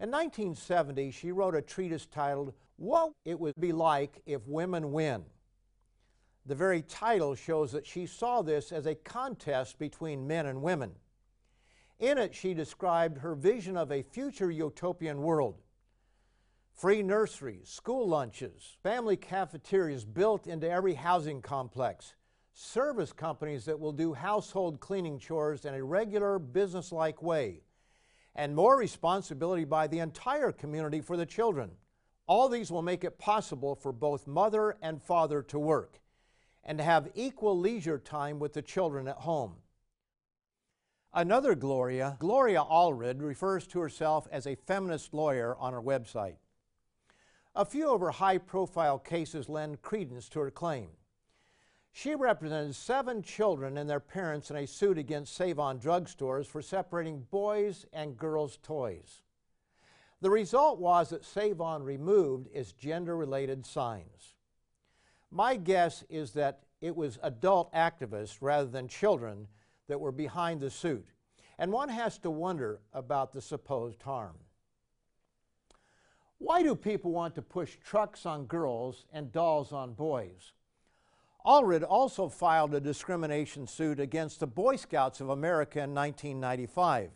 In 0.00 0.10
1970, 0.10 1.10
she 1.10 1.30
wrote 1.30 1.54
a 1.54 1.62
treatise 1.62 2.06
titled, 2.06 2.52
What 2.76 3.12
It 3.24 3.38
Would 3.38 3.54
Be 3.60 3.72
Like 3.72 4.20
If 4.26 4.46
Women 4.46 4.92
Win. 4.92 5.24
The 6.44 6.54
very 6.54 6.82
title 6.82 7.34
shows 7.34 7.70
that 7.72 7.86
she 7.86 8.06
saw 8.06 8.42
this 8.42 8.72
as 8.72 8.86
a 8.86 8.96
contest 8.96 9.78
between 9.78 10.26
men 10.26 10.46
and 10.46 10.62
women. 10.62 10.92
In 12.00 12.18
it, 12.18 12.34
she 12.34 12.52
described 12.52 13.18
her 13.18 13.36
vision 13.36 13.76
of 13.76 13.92
a 13.92 14.02
future 14.02 14.50
utopian 14.50 15.22
world 15.22 15.56
free 16.74 17.02
nurseries, 17.02 17.68
school 17.68 18.08
lunches, 18.08 18.76
family 18.82 19.16
cafeterias 19.16 20.04
built 20.04 20.46
into 20.46 20.68
every 20.68 20.94
housing 20.94 21.40
complex, 21.40 22.14
service 22.52 23.12
companies 23.12 23.64
that 23.64 23.80
will 23.80 23.92
do 23.92 24.12
household 24.12 24.80
cleaning 24.80 25.18
chores 25.18 25.64
in 25.64 25.74
a 25.74 25.82
regular 25.82 26.38
business-like 26.38 27.22
way, 27.22 27.62
and 28.34 28.54
more 28.54 28.78
responsibility 28.78 29.64
by 29.64 29.86
the 29.86 29.98
entire 29.98 30.52
community 30.52 31.00
for 31.00 31.16
the 31.16 31.26
children. 31.26 31.70
All 32.26 32.48
these 32.48 32.70
will 32.70 32.82
make 32.82 33.04
it 33.04 33.18
possible 33.18 33.74
for 33.74 33.92
both 33.92 34.26
mother 34.26 34.76
and 34.80 35.02
father 35.02 35.42
to 35.42 35.58
work 35.58 36.00
and 36.64 36.78
to 36.78 36.84
have 36.84 37.10
equal 37.14 37.58
leisure 37.58 37.98
time 37.98 38.38
with 38.38 38.52
the 38.52 38.62
children 38.62 39.08
at 39.08 39.16
home. 39.16 39.56
Another 41.12 41.54
Gloria, 41.54 42.16
Gloria 42.20 42.62
Allred, 42.62 43.20
refers 43.20 43.66
to 43.66 43.80
herself 43.80 44.26
as 44.32 44.46
a 44.46 44.54
feminist 44.54 45.12
lawyer 45.12 45.56
on 45.58 45.74
her 45.74 45.82
website. 45.82 46.36
A 47.54 47.66
few 47.66 47.92
of 47.92 48.00
her 48.00 48.12
high 48.12 48.38
profile 48.38 48.98
cases 48.98 49.48
lend 49.50 49.82
credence 49.82 50.28
to 50.30 50.40
her 50.40 50.50
claim. 50.50 50.88
She 51.94 52.14
represented 52.14 52.74
seven 52.74 53.22
children 53.22 53.76
and 53.76 53.88
their 53.88 54.00
parents 54.00 54.50
in 54.50 54.56
a 54.56 54.66
suit 54.66 54.96
against 54.96 55.34
Save 55.34 55.58
On 55.58 55.78
drugstores 55.78 56.46
for 56.46 56.62
separating 56.62 57.26
boys 57.30 57.84
and 57.92 58.16
girls' 58.16 58.58
toys. 58.62 59.20
The 60.22 60.30
result 60.30 60.78
was 60.78 61.10
that 61.10 61.24
Save 61.24 61.60
On 61.60 61.82
removed 61.82 62.48
its 62.52 62.72
gender 62.72 63.14
related 63.14 63.66
signs. 63.66 64.36
My 65.30 65.56
guess 65.56 66.02
is 66.08 66.32
that 66.32 66.62
it 66.80 66.96
was 66.96 67.18
adult 67.22 67.72
activists 67.74 68.38
rather 68.40 68.68
than 68.68 68.88
children 68.88 69.46
that 69.86 70.00
were 70.00 70.12
behind 70.12 70.60
the 70.60 70.70
suit, 70.70 71.06
and 71.58 71.70
one 71.70 71.90
has 71.90 72.18
to 72.18 72.30
wonder 72.30 72.80
about 72.94 73.32
the 73.32 73.42
supposed 73.42 74.02
harm. 74.02 74.36
Why 76.38 76.62
do 76.62 76.74
people 76.74 77.12
want 77.12 77.34
to 77.34 77.42
push 77.42 77.76
trucks 77.84 78.24
on 78.24 78.46
girls 78.46 79.04
and 79.12 79.30
dolls 79.30 79.72
on 79.72 79.92
boys? 79.92 80.52
Allred 81.44 81.84
also 81.88 82.28
filed 82.28 82.74
a 82.74 82.80
discrimination 82.80 83.66
suit 83.66 83.98
against 83.98 84.40
the 84.40 84.46
Boy 84.46 84.76
Scouts 84.76 85.20
of 85.20 85.28
America 85.28 85.80
in 85.80 85.94
1995. 85.94 87.10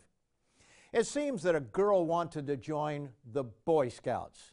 It 0.93 1.07
seems 1.07 1.43
that 1.43 1.55
a 1.55 1.61
girl 1.61 2.07
wanted 2.07 2.47
to 2.49 2.57
join 2.57 3.11
the 3.31 3.45
Boy 3.45 3.89
Scouts. 3.89 4.53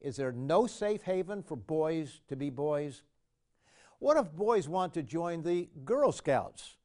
Is 0.00 0.16
there 0.16 0.32
no 0.32 0.66
safe 0.66 1.02
haven 1.02 1.42
for 1.42 1.56
boys 1.56 2.20
to 2.28 2.36
be 2.36 2.50
boys? 2.50 3.02
What 3.98 4.16
if 4.16 4.32
boys 4.32 4.68
want 4.68 4.94
to 4.94 5.02
join 5.02 5.42
the 5.42 5.68
Girl 5.84 6.12
Scouts 6.12 6.76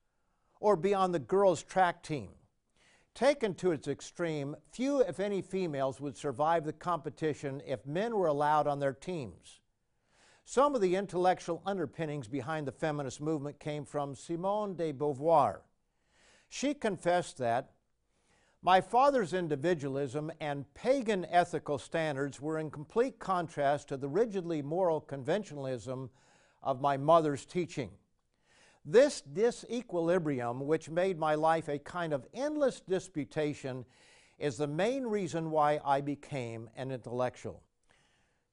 or 0.59 0.75
be 0.75 0.93
on 0.93 1.11
the 1.11 1.19
girls' 1.19 1.63
track 1.63 2.01
team? 2.01 2.29
Taken 3.13 3.55
to 3.55 3.71
its 3.71 3.87
extreme, 3.87 4.55
few, 4.71 5.01
if 5.01 5.19
any, 5.19 5.41
females 5.41 5.99
would 5.99 6.15
survive 6.15 6.63
the 6.63 6.71
competition 6.71 7.61
if 7.65 7.85
men 7.85 8.15
were 8.15 8.27
allowed 8.27 8.67
on 8.67 8.79
their 8.79 8.93
teams. 8.93 9.58
Some 10.51 10.73
of 10.73 10.81
the 10.81 10.95
intellectual 10.95 11.61
underpinnings 11.63 12.27
behind 12.27 12.65
the 12.65 12.71
feminist 12.71 13.21
movement 13.21 13.59
came 13.59 13.85
from 13.85 14.15
Simone 14.15 14.75
de 14.75 14.91
Beauvoir. 14.91 15.61
She 16.47 16.73
confessed 16.73 17.37
that 17.37 17.73
my 18.63 18.81
father's 18.81 19.31
individualism 19.31 20.31
and 20.41 20.65
pagan 20.73 21.23
ethical 21.25 21.77
standards 21.77 22.41
were 22.41 22.57
in 22.57 22.71
complete 22.71 23.19
contrast 23.19 23.89
to 23.89 23.97
the 23.97 24.07
rigidly 24.07 24.63
moral 24.63 24.99
conventionalism 24.99 26.09
of 26.63 26.81
my 26.81 26.97
mother's 26.97 27.45
teaching. 27.45 27.91
This 28.83 29.21
disequilibrium, 29.21 30.61
which 30.61 30.89
made 30.89 31.19
my 31.19 31.35
life 31.35 31.67
a 31.67 31.77
kind 31.77 32.11
of 32.11 32.25
endless 32.33 32.79
disputation, 32.79 33.85
is 34.39 34.57
the 34.57 34.65
main 34.65 35.03
reason 35.03 35.51
why 35.51 35.79
I 35.85 36.01
became 36.01 36.71
an 36.75 36.89
intellectual. 36.89 37.61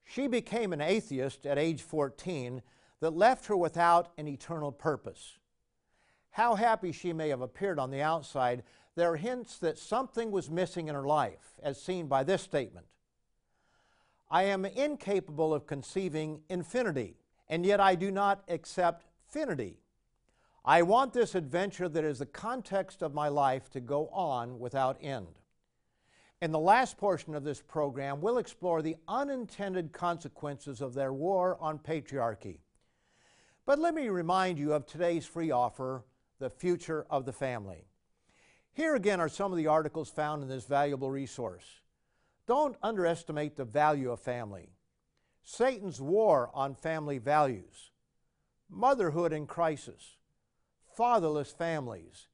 She 0.09 0.27
became 0.27 0.71
an 0.71 0.79
atheist 0.79 1.45
at 1.45 1.57
age 1.57 1.81
14 1.81 2.61
that 3.01 3.11
left 3.11 3.47
her 3.47 3.57
without 3.57 4.13
an 4.17 4.27
eternal 4.27 4.71
purpose. 4.71 5.37
How 6.31 6.55
happy 6.55 6.93
she 6.93 7.11
may 7.11 7.27
have 7.29 7.41
appeared 7.41 7.77
on 7.77 7.91
the 7.91 8.01
outside, 8.01 8.63
there 8.95 9.11
are 9.11 9.17
hints 9.17 9.57
that 9.59 9.77
something 9.77 10.31
was 10.31 10.49
missing 10.49 10.87
in 10.87 10.95
her 10.95 11.05
life, 11.05 11.59
as 11.61 11.81
seen 11.81 12.07
by 12.07 12.23
this 12.23 12.41
statement. 12.41 12.85
I 14.31 14.43
am 14.43 14.63
incapable 14.63 15.53
of 15.53 15.67
conceiving 15.67 16.41
infinity, 16.49 17.17
and 17.49 17.65
yet 17.65 17.81
I 17.81 17.95
do 17.95 18.09
not 18.09 18.43
accept 18.47 19.05
finity. 19.27 19.81
I 20.63 20.83
want 20.83 21.11
this 21.11 21.35
adventure 21.35 21.89
that 21.89 22.03
is 22.05 22.19
the 22.19 22.25
context 22.25 23.01
of 23.01 23.13
my 23.13 23.27
life 23.27 23.69
to 23.71 23.81
go 23.81 24.07
on 24.07 24.57
without 24.57 24.97
end. 25.01 25.27
In 26.41 26.51
the 26.51 26.59
last 26.59 26.97
portion 26.97 27.33
of 27.33 27.43
this 27.43 27.61
program, 27.61 28.21
we'll 28.21 28.37
explore 28.37 28.81
the 28.81 28.97
unintended 29.07 29.91
consequences 29.91 30.81
of 30.81 30.93
their 30.93 31.11
war 31.11 31.57
on 31.59 31.79
patriarchy. 31.79 32.59
But 33.65 33.79
let 33.79 33.93
me 33.93 34.09
remind 34.09 34.59
you 34.59 34.73
of 34.73 34.85
today's 34.85 35.25
free 35.25 35.51
offer, 35.51 36.05
The 36.39 36.49
Future 36.49 37.05
of 37.09 37.25
the 37.25 37.33
Family. 37.33 37.85
Here 38.73 38.95
again 38.95 39.19
are 39.19 39.29
some 39.29 39.51
of 39.51 39.57
the 39.57 39.67
articles 39.67 40.09
found 40.09 40.43
in 40.43 40.49
this 40.49 40.65
valuable 40.65 41.09
resource. 41.09 41.65
Don't 42.45 42.77
underestimate 42.83 43.57
the 43.57 43.65
value 43.65 44.11
of 44.11 44.19
family. 44.19 44.69
Satan's 45.43 45.99
war 45.99 46.51
on 46.53 46.75
family 46.75 47.17
values. 47.17 47.91
Motherhood 48.69 49.33
in 49.33 49.47
crisis 49.47 50.17
fatherless 50.97 51.51
families, 51.51 52.27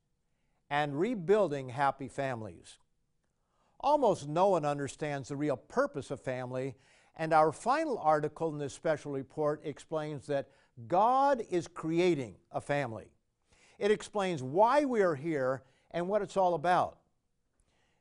and 0.69 0.97
rebuilding 0.97 1.67
happy 1.67 2.07
families. 2.07 2.77
Almost 3.83 4.29
no 4.29 4.47
one 4.47 4.63
understands 4.63 5.27
the 5.27 5.35
real 5.35 5.57
purpose 5.57 6.09
of 6.09 6.21
family, 6.21 6.75
and 7.17 7.33
our 7.33 7.51
final 7.51 7.97
article 7.99 8.49
in 8.49 8.57
this 8.57 8.73
special 8.73 9.11
report 9.11 9.59
explains 9.65 10.25
that 10.27 10.47
God 10.87 11.43
is 11.49 11.67
creating 11.67 12.35
a 12.53 12.61
family. 12.61 13.11
It 13.77 13.91
explains 13.91 14.41
why 14.41 14.85
we 14.85 15.01
are 15.01 15.15
here 15.15 15.63
and 15.91 16.07
what 16.07 16.21
it's 16.21 16.37
all 16.37 16.53
about. 16.53 16.99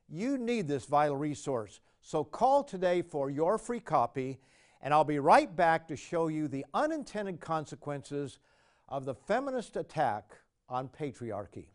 You 0.07 0.37
need 0.37 0.69
this 0.69 0.85
vital 0.85 1.17
resource, 1.17 1.81
so 2.01 2.23
call 2.23 2.63
today 2.63 3.01
for 3.01 3.29
your 3.29 3.57
free 3.57 3.81
copy, 3.81 4.39
and 4.81 4.93
I'll 4.93 5.03
be 5.03 5.19
right 5.19 5.53
back 5.53 5.89
to 5.89 5.97
show 5.97 6.29
you 6.29 6.47
the 6.47 6.65
unintended 6.73 7.41
consequences 7.41 8.39
of 8.87 9.03
the 9.03 9.15
feminist 9.15 9.75
attack 9.75 10.37
on 10.69 10.87
patriarchy. 10.87 11.65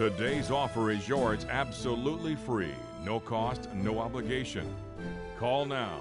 Today's 0.00 0.50
offer 0.50 0.90
is 0.90 1.06
yours 1.06 1.44
absolutely 1.50 2.34
free, 2.34 2.72
no 3.04 3.20
cost, 3.20 3.68
no 3.74 3.98
obligation. 3.98 4.66
Call 5.38 5.66
now. 5.66 6.00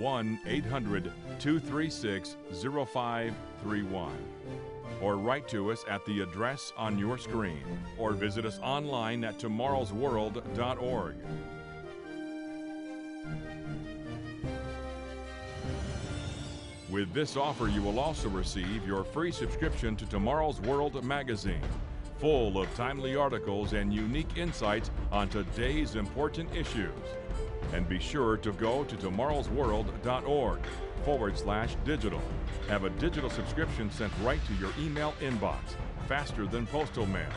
1 0.00 0.40
800 0.44 1.12
236 1.38 2.36
0531 2.50 4.12
or 5.00 5.16
write 5.16 5.46
to 5.46 5.70
us 5.70 5.84
at 5.88 6.04
the 6.06 6.22
address 6.22 6.72
on 6.76 6.98
your 6.98 7.18
screen. 7.18 7.62
Or 7.98 8.14
visit 8.14 8.44
us 8.44 8.58
online 8.64 9.22
at 9.22 9.38
tomorrowsworld.org. 9.38 11.14
With 16.90 17.12
this 17.12 17.36
offer, 17.36 17.68
you 17.68 17.80
will 17.80 18.00
also 18.00 18.28
receive 18.28 18.84
your 18.84 19.04
free 19.04 19.30
subscription 19.30 19.94
to 19.96 20.06
Tomorrow's 20.06 20.60
World 20.62 21.04
magazine, 21.04 21.62
full 22.18 22.58
of 22.60 22.74
timely 22.74 23.16
articles 23.16 23.72
and 23.72 23.92
unique 23.92 24.36
insights 24.36 24.90
on 25.12 25.28
today's 25.28 25.96
important 25.96 26.54
issues. 26.54 26.90
And 27.72 27.88
be 27.88 27.98
sure 27.98 28.36
to 28.38 28.52
go 28.52 28.84
to 28.84 28.96
tomorrowsworld.org 28.96 30.60
forward 31.04 31.38
slash 31.38 31.76
digital. 31.84 32.20
Have 32.68 32.84
a 32.84 32.90
digital 32.90 33.30
subscription 33.30 33.90
sent 33.90 34.12
right 34.22 34.40
to 34.46 34.54
your 34.54 34.70
email 34.78 35.14
inbox, 35.20 35.58
faster 36.08 36.46
than 36.46 36.66
postal 36.66 37.06
mail. 37.06 37.28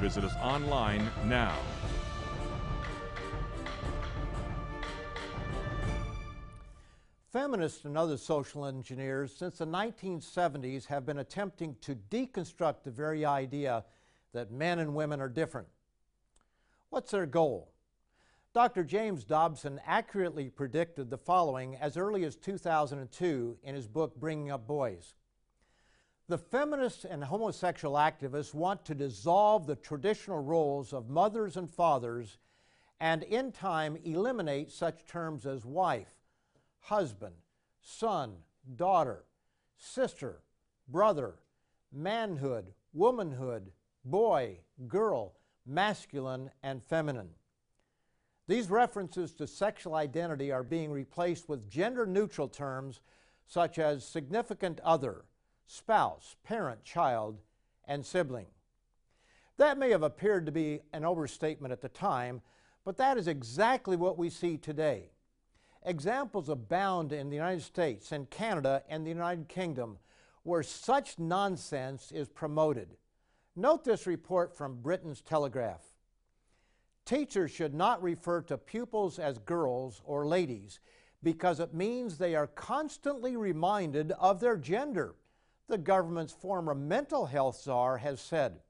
Visit 0.00 0.24
us 0.24 0.34
online 0.42 1.08
now. 1.24 1.56
Feminists 7.32 7.84
and 7.84 7.98
other 7.98 8.16
social 8.16 8.64
engineers 8.64 9.34
since 9.36 9.58
the 9.58 9.66
1970s 9.66 10.86
have 10.86 11.04
been 11.04 11.18
attempting 11.18 11.76
to 11.82 11.94
deconstruct 12.10 12.82
the 12.82 12.90
very 12.90 13.26
idea 13.26 13.84
that 14.36 14.50
men 14.50 14.78
and 14.78 14.94
women 14.94 15.20
are 15.20 15.28
different. 15.28 15.68
What's 16.90 17.10
their 17.10 17.26
goal? 17.26 17.72
Dr. 18.52 18.84
James 18.84 19.24
Dobson 19.24 19.80
accurately 19.86 20.48
predicted 20.50 21.10
the 21.10 21.18
following 21.18 21.74
as 21.76 21.96
early 21.96 22.24
as 22.24 22.36
2002 22.36 23.58
in 23.62 23.74
his 23.74 23.88
book 23.88 24.14
Bringing 24.16 24.50
Up 24.50 24.66
Boys. 24.66 25.14
The 26.28 26.38
feminists 26.38 27.04
and 27.04 27.24
homosexual 27.24 27.96
activists 27.96 28.52
want 28.52 28.84
to 28.84 28.94
dissolve 28.94 29.66
the 29.66 29.76
traditional 29.76 30.42
roles 30.42 30.92
of 30.92 31.08
mothers 31.08 31.56
and 31.56 31.70
fathers 31.70 32.38
and 33.00 33.22
in 33.22 33.52
time 33.52 33.96
eliminate 34.04 34.70
such 34.70 35.06
terms 35.06 35.46
as 35.46 35.64
wife, 35.64 36.14
husband, 36.80 37.36
son, 37.80 38.34
daughter, 38.74 39.24
sister, 39.78 40.42
brother, 40.88 41.36
manhood, 41.92 42.72
womanhood, 42.92 43.70
boy, 44.06 44.60
girl, 44.86 45.34
masculine, 45.66 46.50
and 46.62 46.82
feminine. 46.82 47.30
These 48.48 48.70
references 48.70 49.32
to 49.34 49.46
sexual 49.46 49.96
identity 49.96 50.52
are 50.52 50.62
being 50.62 50.92
replaced 50.92 51.48
with 51.48 51.68
gender 51.68 52.06
neutral 52.06 52.48
terms 52.48 53.00
such 53.46 53.78
as 53.78 54.06
significant 54.06 54.80
other, 54.80 55.24
spouse, 55.66 56.36
parent, 56.44 56.84
child, 56.84 57.40
and 57.86 58.06
sibling. 58.06 58.46
That 59.56 59.78
may 59.78 59.90
have 59.90 60.02
appeared 60.02 60.46
to 60.46 60.52
be 60.52 60.80
an 60.92 61.04
overstatement 61.04 61.72
at 61.72 61.80
the 61.80 61.88
time, 61.88 62.42
but 62.84 62.96
that 62.98 63.18
is 63.18 63.26
exactly 63.26 63.96
what 63.96 64.18
we 64.18 64.30
see 64.30 64.56
today. 64.56 65.10
Examples 65.84 66.48
abound 66.48 67.12
in 67.12 67.30
the 67.30 67.36
United 67.36 67.62
States 67.62 68.12
and 68.12 68.30
Canada 68.30 68.82
and 68.88 69.04
the 69.04 69.10
United 69.10 69.48
Kingdom 69.48 69.98
where 70.42 70.62
such 70.62 71.18
nonsense 71.18 72.12
is 72.12 72.28
promoted. 72.28 72.96
Note 73.58 73.84
this 73.84 74.06
report 74.06 74.54
from 74.54 74.82
Britain's 74.82 75.22
Telegraph. 75.22 75.80
Teachers 77.06 77.50
should 77.50 77.72
not 77.72 78.02
refer 78.02 78.42
to 78.42 78.58
pupils 78.58 79.18
as 79.18 79.38
girls 79.38 80.02
or 80.04 80.26
ladies 80.26 80.78
because 81.22 81.58
it 81.58 81.72
means 81.72 82.18
they 82.18 82.34
are 82.34 82.48
constantly 82.48 83.34
reminded 83.34 84.12
of 84.12 84.40
their 84.40 84.58
gender, 84.58 85.14
the 85.68 85.78
government's 85.78 86.34
former 86.34 86.74
mental 86.74 87.24
health 87.24 87.58
czar 87.62 87.96
has 87.96 88.20
said. 88.20 88.60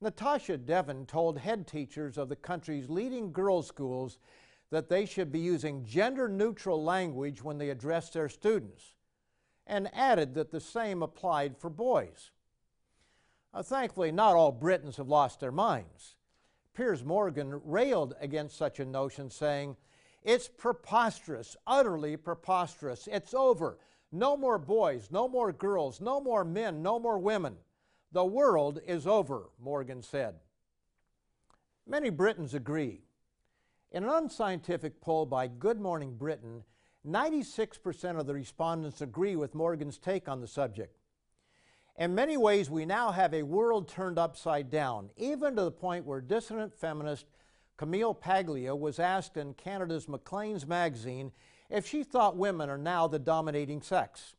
Natasha 0.00 0.56
Devon 0.56 1.04
told 1.04 1.38
head 1.38 1.66
teachers 1.66 2.16
of 2.16 2.30
the 2.30 2.36
country's 2.36 2.88
leading 2.88 3.32
girls' 3.32 3.66
schools 3.66 4.18
that 4.70 4.88
they 4.88 5.04
should 5.04 5.30
be 5.30 5.40
using 5.40 5.84
gender 5.84 6.26
neutral 6.26 6.82
language 6.82 7.42
when 7.42 7.58
they 7.58 7.68
address 7.68 8.08
their 8.10 8.30
students, 8.30 8.94
and 9.66 9.94
added 9.94 10.34
that 10.34 10.50
the 10.50 10.60
same 10.60 11.02
applied 11.02 11.56
for 11.56 11.68
boys. 11.68 12.30
Uh, 13.54 13.62
thankfully, 13.62 14.10
not 14.10 14.34
all 14.34 14.50
Britons 14.50 14.96
have 14.96 15.08
lost 15.08 15.38
their 15.38 15.52
minds. 15.52 16.16
Piers 16.74 17.04
Morgan 17.04 17.60
railed 17.64 18.14
against 18.20 18.58
such 18.58 18.80
a 18.80 18.84
notion, 18.84 19.30
saying, 19.30 19.76
It's 20.24 20.48
preposterous, 20.48 21.56
utterly 21.64 22.16
preposterous. 22.16 23.08
It's 23.10 23.32
over. 23.32 23.78
No 24.10 24.36
more 24.36 24.58
boys, 24.58 25.08
no 25.12 25.28
more 25.28 25.52
girls, 25.52 26.00
no 26.00 26.20
more 26.20 26.44
men, 26.44 26.82
no 26.82 26.98
more 26.98 27.18
women. 27.18 27.56
The 28.10 28.24
world 28.24 28.80
is 28.86 29.06
over, 29.06 29.50
Morgan 29.60 30.02
said. 30.02 30.34
Many 31.86 32.10
Britons 32.10 32.54
agree. 32.54 33.02
In 33.92 34.02
an 34.02 34.10
unscientific 34.10 35.00
poll 35.00 35.26
by 35.26 35.46
Good 35.46 35.80
Morning 35.80 36.16
Britain, 36.16 36.64
96% 37.06 38.18
of 38.18 38.26
the 38.26 38.34
respondents 38.34 39.00
agree 39.00 39.36
with 39.36 39.54
Morgan's 39.54 39.98
take 39.98 40.28
on 40.28 40.40
the 40.40 40.48
subject. 40.48 40.96
In 41.96 42.14
many 42.14 42.36
ways, 42.36 42.68
we 42.68 42.84
now 42.84 43.12
have 43.12 43.32
a 43.32 43.44
world 43.44 43.88
turned 43.88 44.18
upside 44.18 44.68
down, 44.68 45.10
even 45.16 45.54
to 45.54 45.62
the 45.62 45.70
point 45.70 46.04
where 46.04 46.20
dissident 46.20 46.74
feminist 46.74 47.26
Camille 47.76 48.14
Paglia 48.14 48.74
was 48.74 48.98
asked 48.98 49.36
in 49.36 49.54
Canada's 49.54 50.08
Maclean's 50.08 50.66
magazine 50.66 51.30
if 51.70 51.86
she 51.86 52.02
thought 52.02 52.36
women 52.36 52.68
are 52.68 52.78
now 52.78 53.06
the 53.06 53.18
dominating 53.18 53.80
sex. 53.80 54.34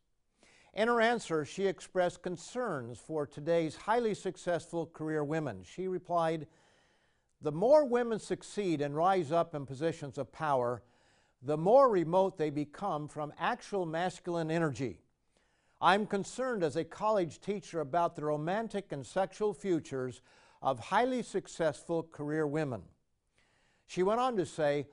In 0.73 0.89
her 0.89 0.99
answer, 0.99 1.45
she 1.45 1.65
expressed 1.65 2.21
concerns 2.21 2.99
for 2.99 3.25
today's 3.25 3.77
highly 3.77 4.13
successful 4.13 4.85
career 4.87 5.23
women. 5.23 5.63
She 5.63 5.87
replied, 5.87 6.47
the 7.41 7.53
more 7.53 7.85
women 7.85 8.19
succeed 8.19 8.81
and 8.81 8.95
rise 8.95 9.31
up 9.31 9.55
in 9.55 9.65
positions 9.65 10.17
of 10.17 10.31
power, 10.31 10.83
the 11.41 11.57
more 11.57 11.89
remote 11.89 12.37
they 12.37 12.49
become 12.49 13.07
from 13.07 13.31
actual 13.39 13.85
masculine 13.85 14.51
energy. 14.51 15.04
I'm 15.85 16.07
concerned 16.07 16.63
as 16.63 16.77
a 16.77 16.83
college 16.83 17.39
teacher 17.39 17.79
about 17.79 18.15
the 18.15 18.25
romantic 18.25 18.91
and 18.91 19.05
sexual 19.05 19.53
futures 19.53 20.19
of 20.59 20.79
highly 20.79 21.21
successful 21.21 22.01
career 22.01 22.47
women. 22.47 22.81
She 23.85 24.01
went 24.01 24.19
on 24.19 24.35
to 24.37 24.47
say, 24.47 24.87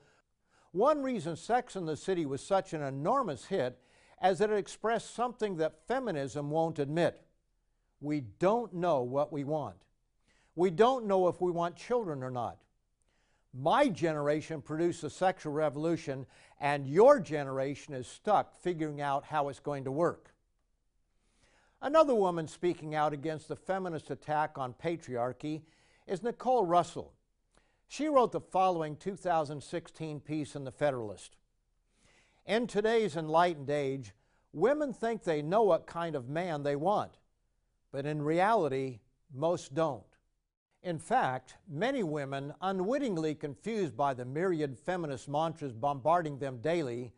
one 0.71 1.01
reason 1.01 1.35
Sex 1.35 1.75
and 1.75 1.87
the 1.87 1.97
City 1.97 2.27
was 2.27 2.43
such 2.43 2.73
an 2.73 2.83
enormous 2.83 3.45
hit 3.45 3.79
as 4.21 4.37
that 4.37 4.51
it 4.51 4.57
expressed 4.57 5.15
something 5.15 5.57
that 5.57 5.87
feminism 5.87 6.51
won't 6.51 6.77
admit. 6.77 7.23
We 7.99 8.21
don't 8.37 8.75
know 8.75 9.01
what 9.01 9.33
we 9.33 9.43
want. 9.45 9.77
We 10.55 10.69
don't 10.69 11.07
know 11.07 11.27
if 11.27 11.41
we 11.41 11.49
want 11.51 11.75
children 11.75 12.21
or 12.21 12.29
not. 12.29 12.59
My 13.51 13.87
generation 13.87 14.61
produced 14.61 15.03
a 15.03 15.09
sexual 15.09 15.53
revolution, 15.53 16.27
and 16.61 16.85
your 16.85 17.19
generation 17.19 17.95
is 17.95 18.05
stuck 18.05 18.55
figuring 18.61 19.01
out 19.01 19.25
how 19.25 19.49
it's 19.49 19.59
going 19.59 19.85
to 19.85 19.91
work. 19.91 20.32
Another 21.83 22.15
woman 22.15 22.47
speaking 22.47 22.95
out 22.95 23.11
against 23.11 23.49
the 23.49 23.57
feminist 23.57 24.09
attack 24.09 24.57
on 24.57 24.73
patriarchy 24.73 25.63
is 26.07 26.23
Nicole 26.23 26.65
Russell. 26.65 27.11
She 27.89 28.07
wrote 28.07 28.31
the 28.31 28.39
following 28.39 28.95
2016 28.95 30.21
piece 30.21 30.55
in 30.55 30.63
The 30.63 30.71
Federalist. 30.71 31.35
In 32.45 32.67
today's 32.67 33.17
enlightened 33.17 33.69
age, 33.69 34.13
women 34.53 34.93
think 34.93 35.23
they 35.23 35.41
know 35.41 35.63
what 35.63 35.85
kind 35.85 36.15
of 36.15 36.29
man 36.29 36.63
they 36.63 36.77
want, 36.77 37.17
but 37.91 38.05
in 38.05 38.21
reality, 38.21 39.01
most 39.33 39.73
don't. 39.73 40.03
In 40.83 40.99
fact, 40.99 41.55
many 41.69 42.01
women, 42.01 42.53
unwittingly 42.61 43.35
confused 43.35 43.97
by 43.97 44.13
the 44.13 44.23
myriad 44.23 44.79
feminist 44.79 45.27
mantras 45.27 45.73
bombarding 45.73 46.39
them 46.39 46.59
daily, 46.61 47.11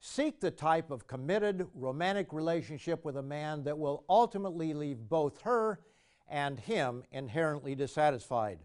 Seek 0.00 0.40
the 0.40 0.50
type 0.50 0.90
of 0.90 1.06
committed 1.06 1.66
romantic 1.74 2.32
relationship 2.32 3.04
with 3.04 3.18
a 3.18 3.22
man 3.22 3.64
that 3.64 3.78
will 3.78 4.04
ultimately 4.08 4.72
leave 4.72 5.08
both 5.08 5.42
her 5.42 5.80
and 6.26 6.58
him 6.58 7.04
inherently 7.12 7.74
dissatisfied. 7.74 8.60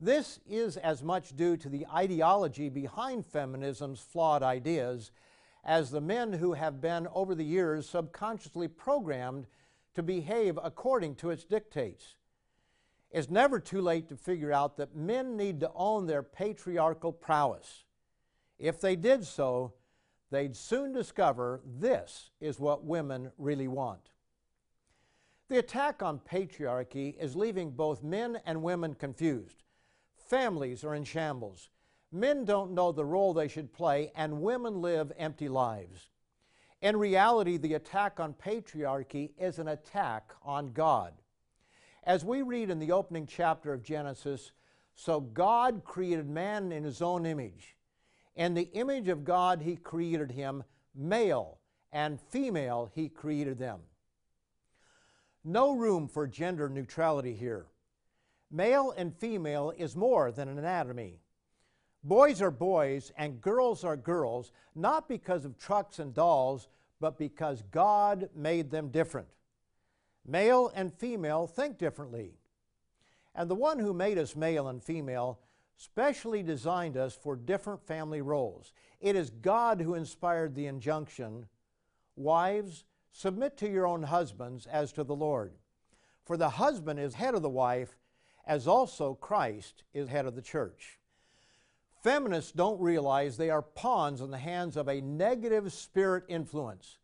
This 0.00 0.40
is 0.46 0.76
as 0.76 1.02
much 1.02 1.36
due 1.36 1.56
to 1.58 1.68
the 1.68 1.86
ideology 1.86 2.68
behind 2.68 3.24
feminism's 3.24 4.00
flawed 4.00 4.42
ideas 4.42 5.12
as 5.62 5.90
the 5.90 6.00
men 6.00 6.32
who 6.32 6.52
have 6.52 6.80
been 6.80 7.06
over 7.14 7.34
the 7.34 7.44
years 7.44 7.88
subconsciously 7.88 8.66
programmed 8.66 9.46
to 9.94 10.02
behave 10.02 10.58
according 10.62 11.14
to 11.14 11.30
its 11.30 11.44
dictates. 11.44 12.16
It's 13.12 13.30
never 13.30 13.60
too 13.60 13.80
late 13.80 14.08
to 14.08 14.16
figure 14.16 14.52
out 14.52 14.76
that 14.78 14.96
men 14.96 15.36
need 15.36 15.60
to 15.60 15.70
own 15.76 16.06
their 16.06 16.24
patriarchal 16.24 17.12
prowess. 17.12 17.84
If 18.58 18.80
they 18.80 18.96
did 18.96 19.24
so, 19.24 19.74
they'd 20.30 20.56
soon 20.56 20.92
discover 20.92 21.60
this 21.64 22.30
is 22.40 22.58
what 22.58 22.84
women 22.84 23.30
really 23.38 23.68
want. 23.68 24.10
The 25.48 25.58
attack 25.58 26.02
on 26.02 26.20
patriarchy 26.20 27.16
is 27.18 27.36
leaving 27.36 27.70
both 27.70 28.02
men 28.02 28.40
and 28.46 28.62
women 28.62 28.94
confused. 28.94 29.62
Families 30.16 30.84
are 30.84 30.94
in 30.94 31.04
shambles. 31.04 31.68
Men 32.10 32.44
don't 32.44 32.72
know 32.72 32.92
the 32.92 33.04
role 33.04 33.34
they 33.34 33.48
should 33.48 33.72
play, 33.72 34.12
and 34.14 34.40
women 34.40 34.80
live 34.80 35.12
empty 35.18 35.48
lives. 35.48 36.08
In 36.80 36.96
reality, 36.96 37.56
the 37.56 37.74
attack 37.74 38.20
on 38.20 38.34
patriarchy 38.34 39.30
is 39.38 39.58
an 39.58 39.68
attack 39.68 40.32
on 40.42 40.72
God. 40.72 41.14
As 42.04 42.24
we 42.24 42.42
read 42.42 42.70
in 42.70 42.78
the 42.78 42.92
opening 42.92 43.26
chapter 43.26 43.72
of 43.72 43.82
Genesis, 43.82 44.52
so 44.94 45.20
God 45.20 45.82
created 45.84 46.28
man 46.28 46.72
in 46.72 46.84
his 46.84 47.02
own 47.02 47.26
image. 47.26 47.76
In 48.36 48.54
the 48.54 48.70
image 48.72 49.08
of 49.08 49.24
God, 49.24 49.62
He 49.62 49.76
created 49.76 50.32
him, 50.32 50.64
male 50.94 51.58
and 51.92 52.20
female, 52.20 52.90
He 52.94 53.08
created 53.08 53.58
them. 53.58 53.80
No 55.44 55.72
room 55.72 56.08
for 56.08 56.26
gender 56.26 56.68
neutrality 56.68 57.34
here. 57.34 57.66
Male 58.50 58.94
and 58.96 59.14
female 59.14 59.72
is 59.76 59.94
more 59.94 60.32
than 60.32 60.48
an 60.48 60.58
anatomy. 60.58 61.20
Boys 62.02 62.42
are 62.42 62.50
boys 62.50 63.12
and 63.16 63.40
girls 63.40 63.84
are 63.84 63.96
girls, 63.96 64.52
not 64.74 65.08
because 65.08 65.44
of 65.44 65.58
trucks 65.58 65.98
and 65.98 66.14
dolls, 66.14 66.68
but 67.00 67.18
because 67.18 67.62
God 67.70 68.28
made 68.34 68.70
them 68.70 68.88
different. 68.88 69.28
Male 70.26 70.70
and 70.74 70.92
female 70.92 71.46
think 71.46 71.78
differently. 71.78 72.34
And 73.34 73.50
the 73.50 73.54
one 73.54 73.78
who 73.78 73.92
made 73.92 74.18
us 74.18 74.36
male 74.36 74.68
and 74.68 74.82
female 74.82 75.38
specially 75.76 76.42
designed 76.42 76.96
us 76.96 77.14
for 77.14 77.36
different 77.36 77.86
family 77.86 78.20
roles. 78.20 78.72
It 79.00 79.16
is 79.16 79.30
God 79.30 79.80
who 79.80 79.94
inspired 79.94 80.54
the 80.54 80.66
injunction 80.66 81.46
Wives, 82.16 82.84
submit 83.12 83.56
to 83.58 83.68
your 83.68 83.86
own 83.86 84.04
husbands 84.04 84.66
as 84.66 84.92
to 84.92 85.04
the 85.04 85.14
Lord. 85.14 85.52
For 86.24 86.36
the 86.36 86.50
husband 86.50 87.00
is 87.00 87.14
head 87.14 87.34
of 87.34 87.42
the 87.42 87.48
wife, 87.48 87.98
as 88.46 88.68
also 88.68 89.14
Christ 89.14 89.84
is 89.92 90.08
head 90.08 90.26
of 90.26 90.34
the 90.34 90.42
church. 90.42 90.98
Feminists 92.02 92.52
don't 92.52 92.80
realize 92.80 93.36
they 93.36 93.50
are 93.50 93.62
pawns 93.62 94.20
in 94.20 94.30
the 94.30 94.38
hands 94.38 94.76
of 94.76 94.88
a 94.88 95.00
negative 95.00 95.72
spirit 95.72 96.24
influence. 96.28 96.98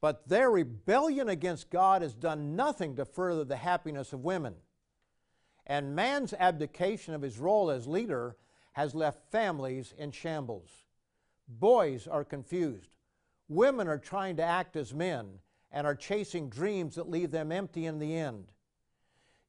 But 0.00 0.28
their 0.28 0.50
rebellion 0.50 1.28
against 1.28 1.70
God 1.70 2.02
has 2.02 2.14
done 2.14 2.54
nothing 2.54 2.94
to 2.96 3.04
further 3.04 3.44
the 3.44 3.56
happiness 3.56 4.12
of 4.12 4.24
women 4.24 4.54
and 5.68 5.94
man's 5.94 6.32
abdication 6.32 7.14
of 7.14 7.22
his 7.22 7.38
role 7.38 7.70
as 7.70 7.86
leader 7.86 8.36
has 8.72 8.94
left 8.94 9.30
families 9.30 9.92
in 9.98 10.10
shambles. 10.10 10.84
Boys 11.46 12.06
are 12.06 12.24
confused. 12.24 12.96
Women 13.48 13.88
are 13.88 13.98
trying 13.98 14.36
to 14.36 14.42
act 14.42 14.76
as 14.76 14.94
men 14.94 15.40
and 15.70 15.86
are 15.86 15.94
chasing 15.94 16.48
dreams 16.48 16.94
that 16.94 17.10
leave 17.10 17.30
them 17.30 17.52
empty 17.52 17.86
in 17.86 17.98
the 17.98 18.16
end. 18.16 18.46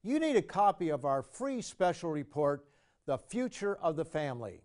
You 0.02 0.18
need 0.18 0.36
a 0.36 0.42
copy 0.42 0.88
of 0.90 1.04
our 1.04 1.22
free 1.22 1.62
special 1.62 2.10
report, 2.10 2.64
The 3.06 3.18
Future 3.18 3.76
of 3.76 3.96
the 3.96 4.04
Family. 4.04 4.62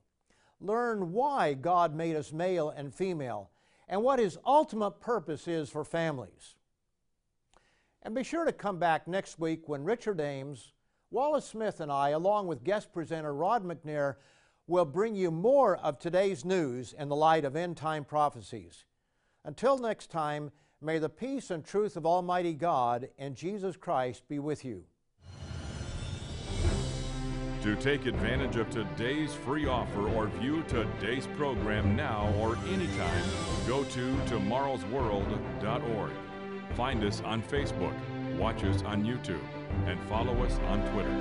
Learn 0.62 1.12
why 1.12 1.54
God 1.54 1.94
made 1.94 2.16
us 2.16 2.32
male 2.32 2.70
and 2.70 2.94
female 2.94 3.52
and 3.88 4.02
what 4.02 4.20
His 4.20 4.38
ultimate 4.46 5.00
purpose 5.00 5.48
is 5.48 5.70
for 5.70 5.84
families. 5.84 6.56
And 8.02 8.16
be 8.16 8.24
sure 8.24 8.46
to 8.46 8.54
come 8.54 8.80
back 8.80 9.08
next 9.08 9.40
week 9.40 9.68
when 9.68 9.84
Richard 9.84 10.22
Ames 10.22 10.72
Wallace 11.12 11.46
Smith 11.46 11.80
and 11.80 11.92
I, 11.92 12.10
along 12.10 12.48
with 12.48 12.64
guest 12.64 12.92
presenter 12.92 13.34
Rod 13.34 13.64
McNair, 13.64 14.16
will 14.68 14.86
bring 14.86 15.16
you 15.16 15.30
more 15.30 15.78
of 15.78 16.00
today's 16.00 16.44
news 16.44 16.94
in 16.98 17.10
the 17.10 17.16
light 17.16 17.46
of 17.46 17.56
end 17.56 17.78
time 17.78 18.04
prophecies. 18.04 18.86
Until 19.44 19.78
next 19.78 20.10
time, 20.10 20.52
may 20.82 20.98
the 20.98 21.10
peace 21.10 21.52
and 21.52 21.64
truth 21.64 21.96
of 21.96 22.06
Almighty 22.06 22.54
God 22.54 23.10
and 23.20 23.36
Jesus 23.36 23.78
Christ 23.78 24.28
be 24.28 24.40
with 24.40 24.66
you. 24.66 24.84
To 27.62 27.76
take 27.76 28.06
advantage 28.06 28.58
of 28.58 28.70
today's 28.70 29.34
free 29.34 29.68
offer 29.68 30.08
or 30.10 30.28
view 30.28 30.64
today's 30.68 31.28
program 31.36 31.96
now 31.96 32.32
or 32.40 32.58
anytime, 32.68 33.24
go 33.68 33.84
to 33.84 34.16
tomorrowsworld.org. 34.26 36.12
Find 36.76 37.04
us 37.04 37.22
on 37.22 37.42
Facebook, 37.42 37.96
watch 38.38 38.64
us 38.64 38.84
on 38.84 39.04
YouTube 39.04 39.42
and 39.88 40.00
follow 40.10 40.44
us 40.44 40.58
on 40.68 40.82
Twitter. 40.92 41.16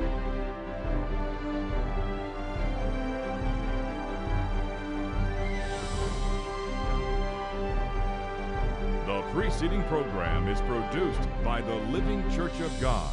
The 9.07 9.23
preceding 9.33 9.83
program 9.85 10.49
is 10.49 10.61
produced 10.63 11.29
by 11.45 11.61
the 11.61 11.75
Living 11.91 12.29
Church 12.31 12.59
of 12.61 12.81
God. 12.81 13.13